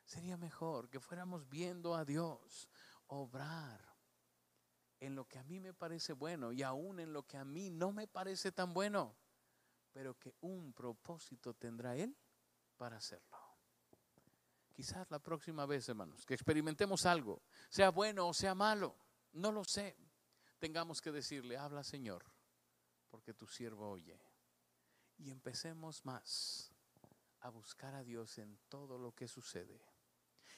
Sería 0.04 0.36
mejor 0.36 0.90
que 0.90 1.00
fuéramos 1.00 1.48
viendo 1.48 1.94
a 1.94 2.04
Dios 2.04 2.68
obrar 3.06 3.91
en 5.02 5.16
lo 5.16 5.26
que 5.26 5.36
a 5.36 5.42
mí 5.42 5.58
me 5.58 5.74
parece 5.74 6.12
bueno 6.12 6.52
y 6.52 6.62
aún 6.62 7.00
en 7.00 7.12
lo 7.12 7.26
que 7.26 7.36
a 7.36 7.44
mí 7.44 7.70
no 7.70 7.90
me 7.90 8.06
parece 8.06 8.52
tan 8.52 8.72
bueno, 8.72 9.16
pero 9.92 10.16
que 10.16 10.32
un 10.42 10.72
propósito 10.72 11.54
tendrá 11.54 11.96
Él 11.96 12.16
para 12.76 12.98
hacerlo. 12.98 13.36
Quizás 14.72 15.10
la 15.10 15.18
próxima 15.18 15.66
vez, 15.66 15.88
hermanos, 15.88 16.24
que 16.24 16.34
experimentemos 16.34 17.04
algo, 17.04 17.42
sea 17.68 17.90
bueno 17.90 18.28
o 18.28 18.32
sea 18.32 18.54
malo, 18.54 18.96
no 19.32 19.50
lo 19.50 19.64
sé, 19.64 19.96
tengamos 20.60 21.00
que 21.00 21.10
decirle, 21.10 21.56
habla 21.56 21.82
Señor, 21.82 22.24
porque 23.10 23.34
tu 23.34 23.48
siervo 23.48 23.90
oye. 23.90 24.20
Y 25.18 25.32
empecemos 25.32 26.04
más 26.04 26.72
a 27.40 27.48
buscar 27.50 27.92
a 27.96 28.04
Dios 28.04 28.38
en 28.38 28.56
todo 28.68 28.98
lo 28.98 29.12
que 29.16 29.26
sucede. 29.26 29.84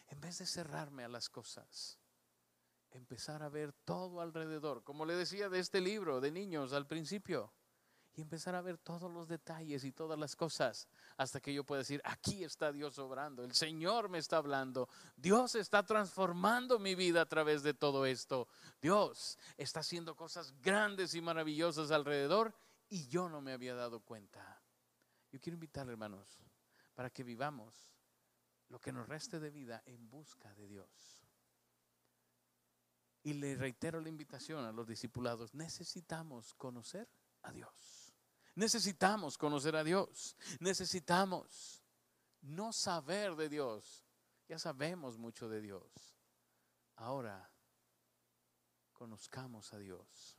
En 0.09 0.21
vez 0.21 0.37
de 0.37 0.47
cerrarme 0.47 1.03
a 1.03 1.09
las 1.09 1.31
cosas, 1.31 1.99
empezar 2.95 3.43
a 3.43 3.49
ver 3.49 3.73
todo 3.85 4.21
alrededor, 4.21 4.83
como 4.83 5.05
le 5.05 5.15
decía 5.15 5.49
de 5.49 5.59
este 5.59 5.81
libro 5.81 6.21
de 6.21 6.31
niños 6.31 6.73
al 6.73 6.87
principio, 6.87 7.53
y 8.17 8.21
empezar 8.21 8.55
a 8.55 8.63
ver 8.63 8.79
todos 8.79 9.11
los 9.11 9.27
detalles 9.27 9.83
y 9.83 9.91
todas 9.91 10.17
las 10.19 10.37
cosas 10.37 10.89
hasta 11.17 11.41
que 11.41 11.53
yo 11.53 11.65
pueda 11.65 11.81
decir, 11.81 12.01
aquí 12.05 12.45
está 12.45 12.71
Dios 12.71 12.99
obrando, 12.99 13.43
el 13.43 13.53
Señor 13.53 14.09
me 14.09 14.19
está 14.19 14.37
hablando, 14.37 14.89
Dios 15.17 15.57
está 15.57 15.85
transformando 15.85 16.79
mi 16.79 16.95
vida 16.95 17.23
a 17.23 17.27
través 17.27 17.65
de 17.65 17.75
todo 17.75 18.07
esto, 18.07 18.47
Dios 18.81 19.37
está 19.57 19.81
haciendo 19.81 20.15
cosas 20.15 20.55
grandes 20.61 21.15
y 21.15 21.21
maravillosas 21.21 21.91
alrededor 21.91 22.55
y 22.89 23.09
yo 23.09 23.29
no 23.29 23.41
me 23.41 23.53
había 23.53 23.75
dado 23.75 24.01
cuenta. 24.01 24.63
Yo 25.33 25.41
quiero 25.41 25.55
invitarle, 25.55 25.93
hermanos, 25.93 26.39
para 26.95 27.11
que 27.11 27.25
vivamos 27.25 27.91
lo 28.69 28.81
que 28.81 28.93
nos 28.93 29.09
reste 29.09 29.41
de 29.41 29.51
vida 29.51 29.83
en 29.87 30.09
busca 30.09 30.55
de 30.55 30.69
Dios. 30.69 31.24
Y 33.25 33.33
le 33.33 33.57
reitero 33.57 34.01
la 34.01 34.09
invitación 34.09 34.65
a 34.65 34.71
los 34.71 34.87
discipulados, 34.87 35.55
necesitamos 35.55 36.55
conocer 36.55 37.09
a 37.43 37.51
Dios. 37.51 38.15
Necesitamos 38.55 39.37
conocer 39.37 39.75
a 39.75 39.83
Dios. 39.83 40.37
Necesitamos 40.61 41.83
no 42.43 42.73
saber 42.73 43.35
de 43.35 43.49
Dios. 43.49 44.05
Ya 44.47 44.59
sabemos 44.59 45.19
mucho 45.19 45.49
de 45.49 45.61
Dios. 45.61 45.83
Ahora 46.97 47.51
conozcamos 48.93 49.73
a 49.73 49.79
Dios 49.79 50.37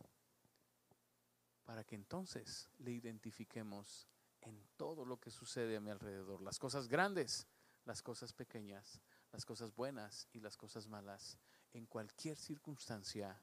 para 1.66 1.84
que 1.84 1.96
entonces 1.96 2.70
le 2.78 2.92
identifiquemos 2.92 4.08
en 4.42 4.64
todo 4.78 5.06
lo 5.06 5.20
que 5.20 5.32
sucede 5.32 5.76
a 5.76 5.82
mi 5.82 5.90
alrededor. 5.90 6.42
Las 6.42 6.60
cosas 6.60 6.88
grandes, 6.88 7.48
las 7.84 8.02
cosas 8.02 8.32
pequeñas, 8.32 9.02
las 9.32 9.44
cosas 9.44 9.76
buenas 9.76 10.28
y 10.32 10.40
las 10.40 10.56
cosas 10.56 10.88
malas. 10.88 11.38
En 11.76 11.88
cualquier 11.88 12.38
circunstancia 12.38 13.38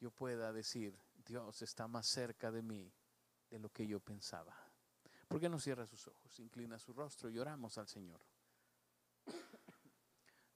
yo 0.00 0.10
pueda 0.10 0.54
decir, 0.54 0.98
Dios 1.22 1.60
está 1.60 1.86
más 1.86 2.06
cerca 2.06 2.50
de 2.50 2.62
mí 2.62 2.90
de 3.50 3.58
lo 3.58 3.68
que 3.68 3.86
yo 3.86 4.00
pensaba. 4.00 4.56
¿Por 5.28 5.38
qué 5.38 5.50
no 5.50 5.58
cierra 5.58 5.86
sus 5.86 6.08
ojos, 6.08 6.40
inclina 6.40 6.78
su 6.78 6.94
rostro 6.94 7.28
y 7.28 7.38
oramos 7.38 7.76
al 7.76 7.86
Señor? 7.86 8.22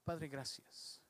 Padre, 0.03 0.27
gracias. 0.27 1.03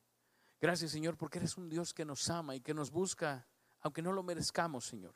Gracias, 0.59 0.91
Señor, 0.91 1.15
porque 1.15 1.37
eres 1.37 1.55
un 1.55 1.69
Dios 1.69 1.93
que 1.93 2.03
nos 2.03 2.29
ama 2.29 2.53
y 2.53 2.59
que 2.59 2.73
nos 2.73 2.91
busca, 2.91 3.47
aunque 3.79 4.01
no 4.01 4.11
lo 4.11 4.21
merezcamos, 4.21 4.83
Señor. 4.83 5.15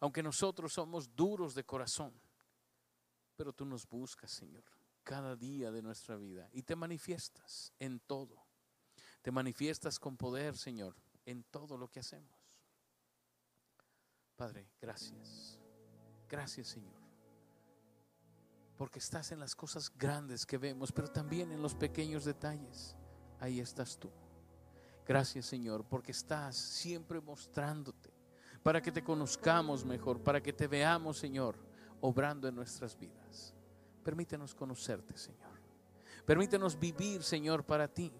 Aunque 0.00 0.20
nosotros 0.20 0.72
somos 0.72 1.14
duros 1.14 1.54
de 1.54 1.62
corazón, 1.62 2.12
pero 3.36 3.52
tú 3.52 3.64
nos 3.64 3.88
buscas, 3.88 4.32
Señor, 4.32 4.64
cada 5.04 5.36
día 5.36 5.70
de 5.70 5.80
nuestra 5.80 6.16
vida 6.16 6.50
y 6.52 6.64
te 6.64 6.74
manifiestas 6.74 7.72
en 7.78 8.00
todo. 8.00 8.47
Te 9.22 9.30
manifiestas 9.30 9.98
con 9.98 10.16
poder, 10.16 10.56
Señor, 10.56 10.94
en 11.26 11.42
todo 11.44 11.76
lo 11.76 11.88
que 11.88 12.00
hacemos. 12.00 12.38
Padre, 14.36 14.68
gracias. 14.80 15.58
Gracias 16.28 16.68
Señor. 16.68 16.94
Porque 18.76 19.00
estás 19.00 19.32
en 19.32 19.40
las 19.40 19.56
cosas 19.56 19.90
grandes 19.98 20.46
que 20.46 20.58
vemos, 20.58 20.92
pero 20.92 21.08
también 21.08 21.50
en 21.50 21.60
los 21.60 21.74
pequeños 21.74 22.24
detalles. 22.24 22.94
Ahí 23.40 23.58
estás 23.58 23.98
tú. 23.98 24.10
Gracias 25.04 25.46
Señor, 25.46 25.84
porque 25.84 26.12
estás 26.12 26.56
siempre 26.56 27.20
mostrándote 27.20 28.12
para 28.62 28.80
que 28.80 28.92
te 28.92 29.02
conozcamos 29.02 29.84
mejor, 29.84 30.22
para 30.22 30.40
que 30.40 30.52
te 30.52 30.66
veamos 30.66 31.18
Señor, 31.18 31.56
obrando 32.00 32.46
en 32.46 32.54
nuestras 32.54 32.96
vidas. 32.96 33.54
Permítenos 34.04 34.54
conocerte 34.54 35.16
Señor. 35.16 35.58
Permítenos 36.24 36.78
vivir 36.78 37.22
Señor 37.22 37.64
para 37.64 37.88
ti, 37.88 38.12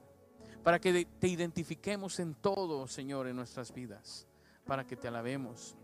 para 0.63 0.79
que 0.79 1.05
te 1.05 1.29
identifiquemos 1.29 2.19
en 2.21 2.35
todo 2.35 2.87
Señor 2.87 3.27
en 3.27 3.37
nuestras 3.37 3.73
vidas, 3.73 4.27
para 4.67 4.87
que 4.87 4.97
te 4.97 5.09
alabemos 5.09 5.77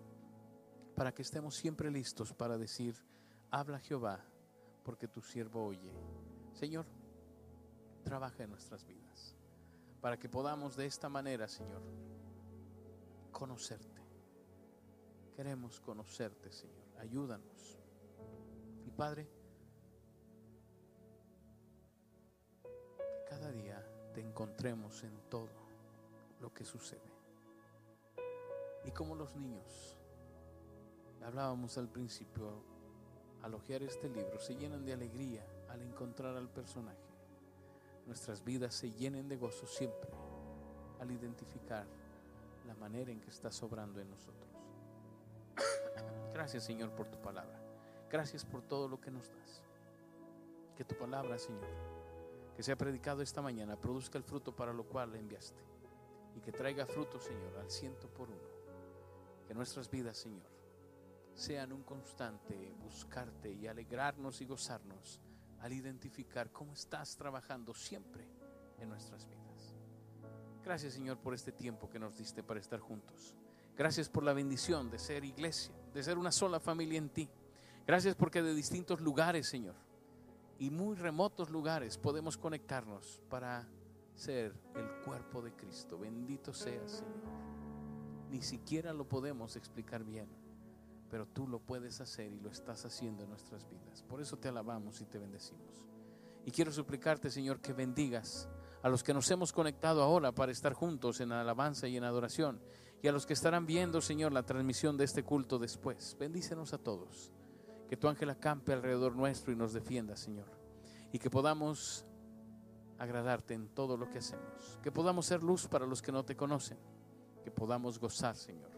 para 0.94 1.12
que 1.12 1.22
estemos 1.22 1.56
siempre 1.56 1.90
listos 1.90 2.32
para 2.32 2.56
decir, 2.56 2.94
habla 3.50 3.78
Jehová, 3.80 4.20
porque 4.84 5.08
tu 5.08 5.20
siervo 5.20 5.66
oye. 5.66 5.92
Señor, 6.52 6.86
trabaja 8.04 8.44
en 8.44 8.50
nuestras 8.50 8.86
vidas, 8.86 9.34
para 10.00 10.16
que 10.16 10.28
podamos 10.28 10.76
de 10.76 10.86
esta 10.86 11.08
manera, 11.08 11.48
Señor, 11.48 11.82
conocerte, 13.32 14.02
Queremos 15.34 15.80
conocerte, 15.80 16.52
Señor. 16.52 16.84
Ayúdanos. 17.00 17.76
Y 18.86 18.90
Padre, 18.92 19.28
te 24.14 24.20
encontremos 24.20 25.02
en 25.02 25.12
todo 25.28 25.48
lo 26.40 26.54
que 26.54 26.64
sucede. 26.64 27.12
Y 28.84 28.90
como 28.92 29.14
los 29.14 29.34
niños, 29.34 29.98
hablábamos 31.24 31.76
al 31.78 31.88
principio, 31.88 32.62
al 33.42 33.54
ojear 33.54 33.82
este 33.82 34.08
libro, 34.08 34.38
se 34.38 34.54
llenan 34.54 34.84
de 34.84 34.92
alegría 34.92 35.44
al 35.68 35.82
encontrar 35.82 36.36
al 36.36 36.48
personaje. 36.48 36.98
Nuestras 38.06 38.44
vidas 38.44 38.74
se 38.74 38.90
llenen 38.92 39.28
de 39.28 39.36
gozo 39.36 39.66
siempre 39.66 40.10
al 41.00 41.10
identificar 41.10 41.86
la 42.66 42.74
manera 42.74 43.10
en 43.10 43.20
que 43.20 43.30
estás 43.30 43.62
obrando 43.62 44.00
en 44.00 44.10
nosotros. 44.10 44.48
Gracias 46.32 46.64
Señor 46.64 46.90
por 46.90 47.08
tu 47.08 47.20
palabra. 47.20 47.58
Gracias 48.10 48.44
por 48.44 48.62
todo 48.62 48.88
lo 48.88 49.00
que 49.00 49.10
nos 49.10 49.28
das. 49.28 49.62
Que 50.76 50.84
tu 50.84 50.94
palabra, 50.96 51.38
Señor, 51.38 51.68
que 52.54 52.62
sea 52.62 52.76
predicado 52.76 53.22
esta 53.22 53.42
mañana, 53.42 53.76
produzca 53.76 54.18
el 54.18 54.24
fruto 54.24 54.54
para 54.54 54.72
lo 54.72 54.84
cual 54.84 55.12
la 55.12 55.18
enviaste. 55.18 55.62
Y 56.36 56.40
que 56.40 56.52
traiga 56.52 56.86
fruto, 56.86 57.20
Señor, 57.20 57.56
al 57.58 57.70
ciento 57.70 58.08
por 58.08 58.28
uno. 58.28 58.54
Que 59.46 59.54
nuestras 59.54 59.90
vidas, 59.90 60.16
Señor, 60.16 60.48
sean 61.34 61.72
un 61.72 61.82
constante 61.82 62.74
buscarte 62.82 63.52
y 63.52 63.66
alegrarnos 63.66 64.40
y 64.40 64.46
gozarnos 64.46 65.20
al 65.60 65.72
identificar 65.72 66.50
cómo 66.52 66.74
estás 66.74 67.16
trabajando 67.16 67.74
siempre 67.74 68.28
en 68.78 68.88
nuestras 68.88 69.26
vidas. 69.26 69.74
Gracias, 70.64 70.94
Señor, 70.94 71.18
por 71.18 71.34
este 71.34 71.52
tiempo 71.52 71.90
que 71.90 71.98
nos 71.98 72.16
diste 72.16 72.42
para 72.42 72.60
estar 72.60 72.80
juntos. 72.80 73.34
Gracias 73.76 74.08
por 74.08 74.22
la 74.22 74.32
bendición 74.32 74.90
de 74.90 74.98
ser 74.98 75.24
iglesia, 75.24 75.74
de 75.92 76.02
ser 76.02 76.16
una 76.16 76.30
sola 76.30 76.60
familia 76.60 76.98
en 76.98 77.08
ti. 77.08 77.28
Gracias 77.86 78.14
porque 78.14 78.42
de 78.42 78.54
distintos 78.54 79.00
lugares, 79.00 79.48
Señor, 79.48 79.74
y 80.58 80.70
muy 80.70 80.96
remotos 80.96 81.50
lugares 81.50 81.98
podemos 81.98 82.36
conectarnos 82.36 83.20
para 83.28 83.68
ser 84.14 84.54
el 84.74 85.04
cuerpo 85.04 85.42
de 85.42 85.52
Cristo. 85.52 85.98
Bendito 85.98 86.52
seas, 86.52 86.92
Señor. 86.92 87.44
Ni 88.30 88.42
siquiera 88.42 88.92
lo 88.92 89.08
podemos 89.08 89.56
explicar 89.56 90.04
bien, 90.04 90.28
pero 91.10 91.26
tú 91.26 91.46
lo 91.46 91.60
puedes 91.60 92.00
hacer 92.00 92.32
y 92.32 92.40
lo 92.40 92.50
estás 92.50 92.84
haciendo 92.84 93.24
en 93.24 93.30
nuestras 93.30 93.68
vidas. 93.68 94.02
Por 94.02 94.20
eso 94.20 94.36
te 94.36 94.48
alabamos 94.48 95.00
y 95.00 95.06
te 95.06 95.18
bendecimos. 95.18 95.88
Y 96.44 96.50
quiero 96.50 96.72
suplicarte, 96.72 97.30
Señor, 97.30 97.60
que 97.60 97.72
bendigas 97.72 98.48
a 98.82 98.88
los 98.88 99.02
que 99.02 99.14
nos 99.14 99.30
hemos 99.30 99.52
conectado 99.52 100.02
ahora 100.02 100.32
para 100.32 100.52
estar 100.52 100.74
juntos 100.74 101.20
en 101.20 101.32
alabanza 101.32 101.88
y 101.88 101.96
en 101.96 102.04
adoración, 102.04 102.60
y 103.02 103.08
a 103.08 103.12
los 103.12 103.24
que 103.24 103.32
estarán 103.32 103.66
viendo, 103.66 104.00
Señor, 104.00 104.32
la 104.32 104.42
transmisión 104.42 104.96
de 104.96 105.04
este 105.04 105.22
culto 105.22 105.58
después. 105.58 106.16
Bendícenos 106.18 106.72
a 106.74 106.78
todos. 106.78 107.32
Que 107.94 108.00
tu 108.00 108.08
ángel 108.08 108.28
acampe 108.28 108.72
alrededor 108.72 109.14
nuestro 109.14 109.52
y 109.52 109.54
nos 109.54 109.72
defienda, 109.72 110.16
Señor. 110.16 110.48
Y 111.12 111.18
que 111.20 111.30
podamos 111.30 112.04
agradarte 112.98 113.54
en 113.54 113.68
todo 113.68 113.96
lo 113.96 114.10
que 114.10 114.18
hacemos. 114.18 114.80
Que 114.82 114.90
podamos 114.90 115.26
ser 115.26 115.44
luz 115.44 115.68
para 115.68 115.86
los 115.86 116.02
que 116.02 116.10
no 116.10 116.24
te 116.24 116.34
conocen. 116.34 116.76
Que 117.44 117.52
podamos 117.52 118.00
gozar, 118.00 118.34
Señor, 118.34 118.72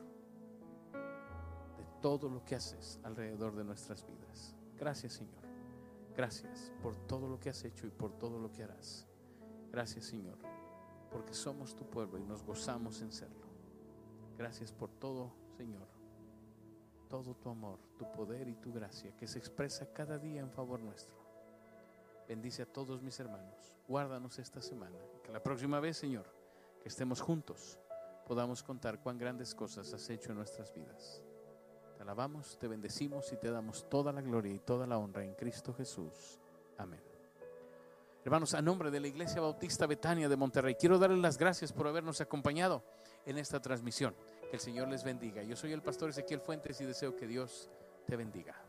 de 1.79 1.87
todo 2.03 2.29
lo 2.29 2.45
que 2.45 2.57
haces 2.57 3.01
alrededor 3.05 3.57
de 3.57 3.65
nuestras 3.65 4.07
vidas. 4.07 4.55
Gracias, 4.77 5.15
Señor. 5.15 5.45
Gracias 6.15 6.71
por 6.83 6.95
todo 7.07 7.27
lo 7.27 7.41
que 7.41 7.49
has 7.49 7.65
hecho 7.65 7.87
y 7.87 7.91
por 7.91 8.13
todo 8.19 8.39
lo 8.39 8.53
que 8.53 8.65
harás. 8.65 9.07
Gracias, 9.73 10.05
Señor, 10.05 10.37
porque 11.11 11.33
somos 11.33 11.75
tu 11.75 11.89
pueblo 11.89 12.19
y 12.19 12.23
nos 12.23 12.45
gozamos 12.45 13.01
en 13.01 13.11
serlo. 13.11 13.47
Gracias 14.37 14.73
por 14.73 14.91
todo, 14.91 15.33
Señor. 15.57 15.96
Todo 17.09 17.35
tu 17.35 17.49
amor, 17.49 17.79
tu 17.99 18.11
poder 18.11 18.49
y 18.49 18.57
tu 18.57 18.73
gracia 18.73 19.17
que 19.17 19.29
se 19.29 19.39
expresa 19.39 19.93
cada 19.93 20.19
día 20.19 20.41
en 20.41 20.51
favor 20.51 20.81
nuestro. 20.81 21.17
Bendice 22.29 22.63
a 22.63 22.67
todos 22.67 23.03
mis 23.03 23.19
hermanos. 23.21 23.75
Guárdanos 23.87 24.39
esta 24.39 24.61
semana. 24.61 24.99
Que 25.23 25.31
la 25.31 25.43
próxima 25.43 25.79
vez, 25.79 25.97
Señor, 25.97 26.27
que 26.83 26.89
estemos 26.89 27.21
juntos, 27.21 27.79
podamos 28.27 28.63
contar 28.63 29.01
cuán 29.01 29.19
grandes 29.19 29.55
cosas 29.55 29.93
has 29.95 30.11
hecho 30.11 30.33
en 30.33 30.39
nuestras 30.39 30.75
vidas. 30.75 31.23
Te 31.97 32.03
alabamos, 32.03 32.59
te 32.59 32.67
bendecimos 32.67 33.33
y 33.33 33.37
te 33.37 33.51
damos 33.51 33.89
toda 33.89 34.13
la 34.13 34.21
gloria 34.21 34.53
y 34.53 34.59
toda 34.59 34.87
la 34.87 34.99
honra 34.99 35.25
en 35.25 35.35
Cristo 35.35 35.73
Jesús. 35.73 36.41
Amén. 36.77 37.01
Hermanos, 38.25 38.55
a 38.55 38.61
nombre 38.61 38.91
de 38.91 38.99
la 38.99 39.07
Iglesia 39.07 39.41
Bautista 39.41 39.87
Betania 39.87 40.29
de 40.29 40.37
Monterrey, 40.37 40.75
quiero 40.75 40.99
darles 40.99 41.21
las 41.21 41.39
gracias 41.39 41.73
por 41.73 41.87
habernos 41.87 42.21
acompañado 42.21 42.83
en 43.25 43.39
esta 43.39 43.61
transmisión. 43.61 44.17
Que 44.51 44.57
el 44.57 44.61
Señor 44.61 44.89
les 44.89 45.05
bendiga. 45.05 45.43
Yo 45.43 45.57
soy 45.57 45.73
el 45.73 45.83
pastor 45.83 46.11
Ezequiel 46.11 46.41
Fuentes 46.41 46.81
y 46.81 46.85
deseo 46.85 47.17
que 47.17 47.27
Dios 47.27 47.71
te 48.07 48.17
bendiga. 48.17 48.66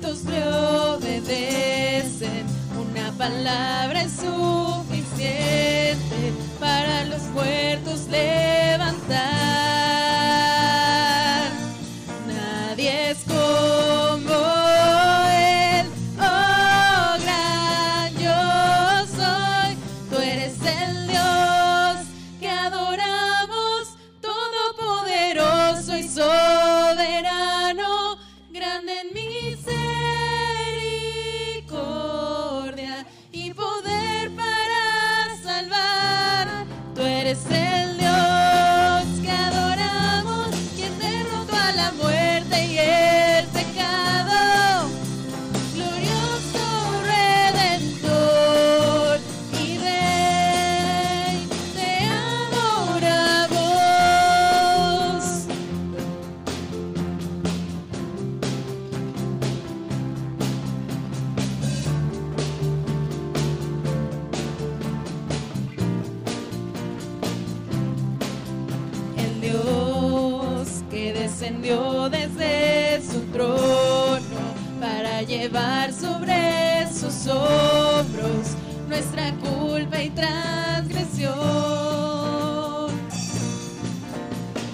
Vientos 0.00 0.24
le 0.24 0.46
obedecen, 0.46 2.46
una 2.78 3.10
palabra 3.12 4.02
es 4.02 4.12
suficiente 4.12 4.37
descendió 71.28 72.08
desde 72.08 73.02
su 73.06 73.20
trono 73.32 74.20
para 74.80 75.22
llevar 75.22 75.92
sobre 75.92 76.88
sus 76.90 77.26
hombros 77.26 78.56
nuestra 78.88 79.34
culpa 79.34 80.02
y 80.02 80.08
transgresión. 80.10 81.36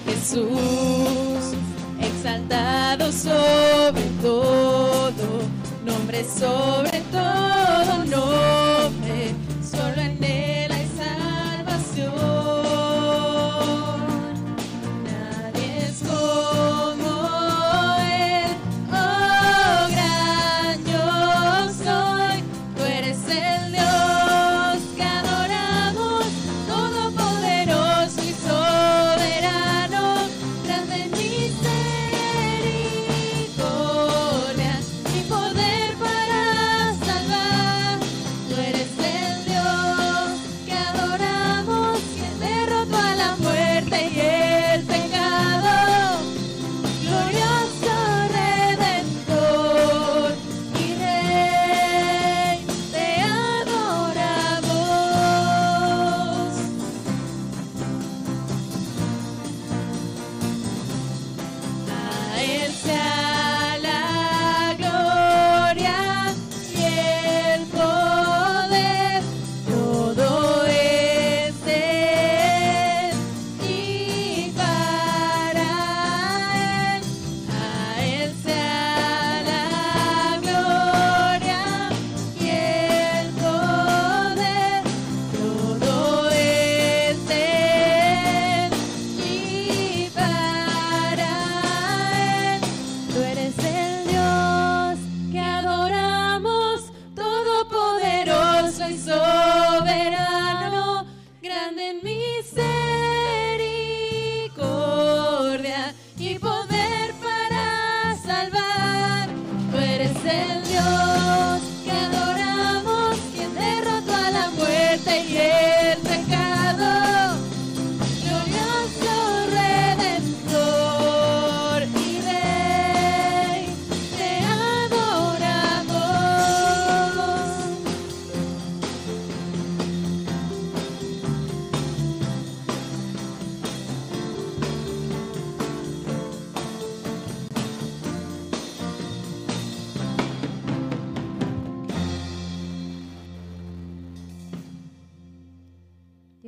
Jesús, 0.05 1.57
exaltado 1.99 3.11
sobre 3.11 4.03
todo, 4.21 5.41
nombre 5.83 6.23
sobre 6.23 7.01
todo 7.11 7.64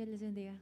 Dios 0.08 0.20
les 0.20 0.20
bendiga. 0.20 0.54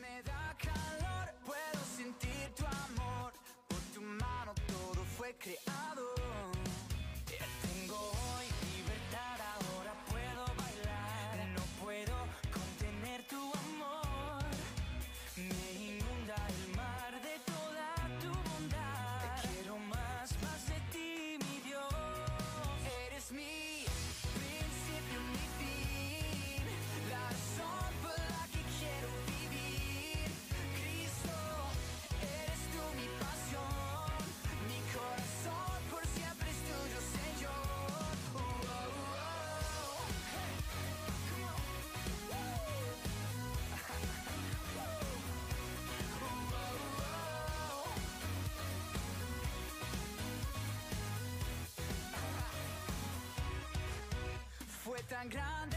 me 0.00 0.22
da 0.22 0.56
calor, 0.58 1.34
puedo 1.44 1.84
sentir 1.96 2.52
tu 2.56 2.64
amor. 2.66 3.32
Por 3.68 3.80
tu 3.94 4.00
mano 4.00 4.52
todo 4.68 5.04
fue 5.04 5.34
creado. 5.36 6.11
tan 55.22 55.28
grande 55.30 55.71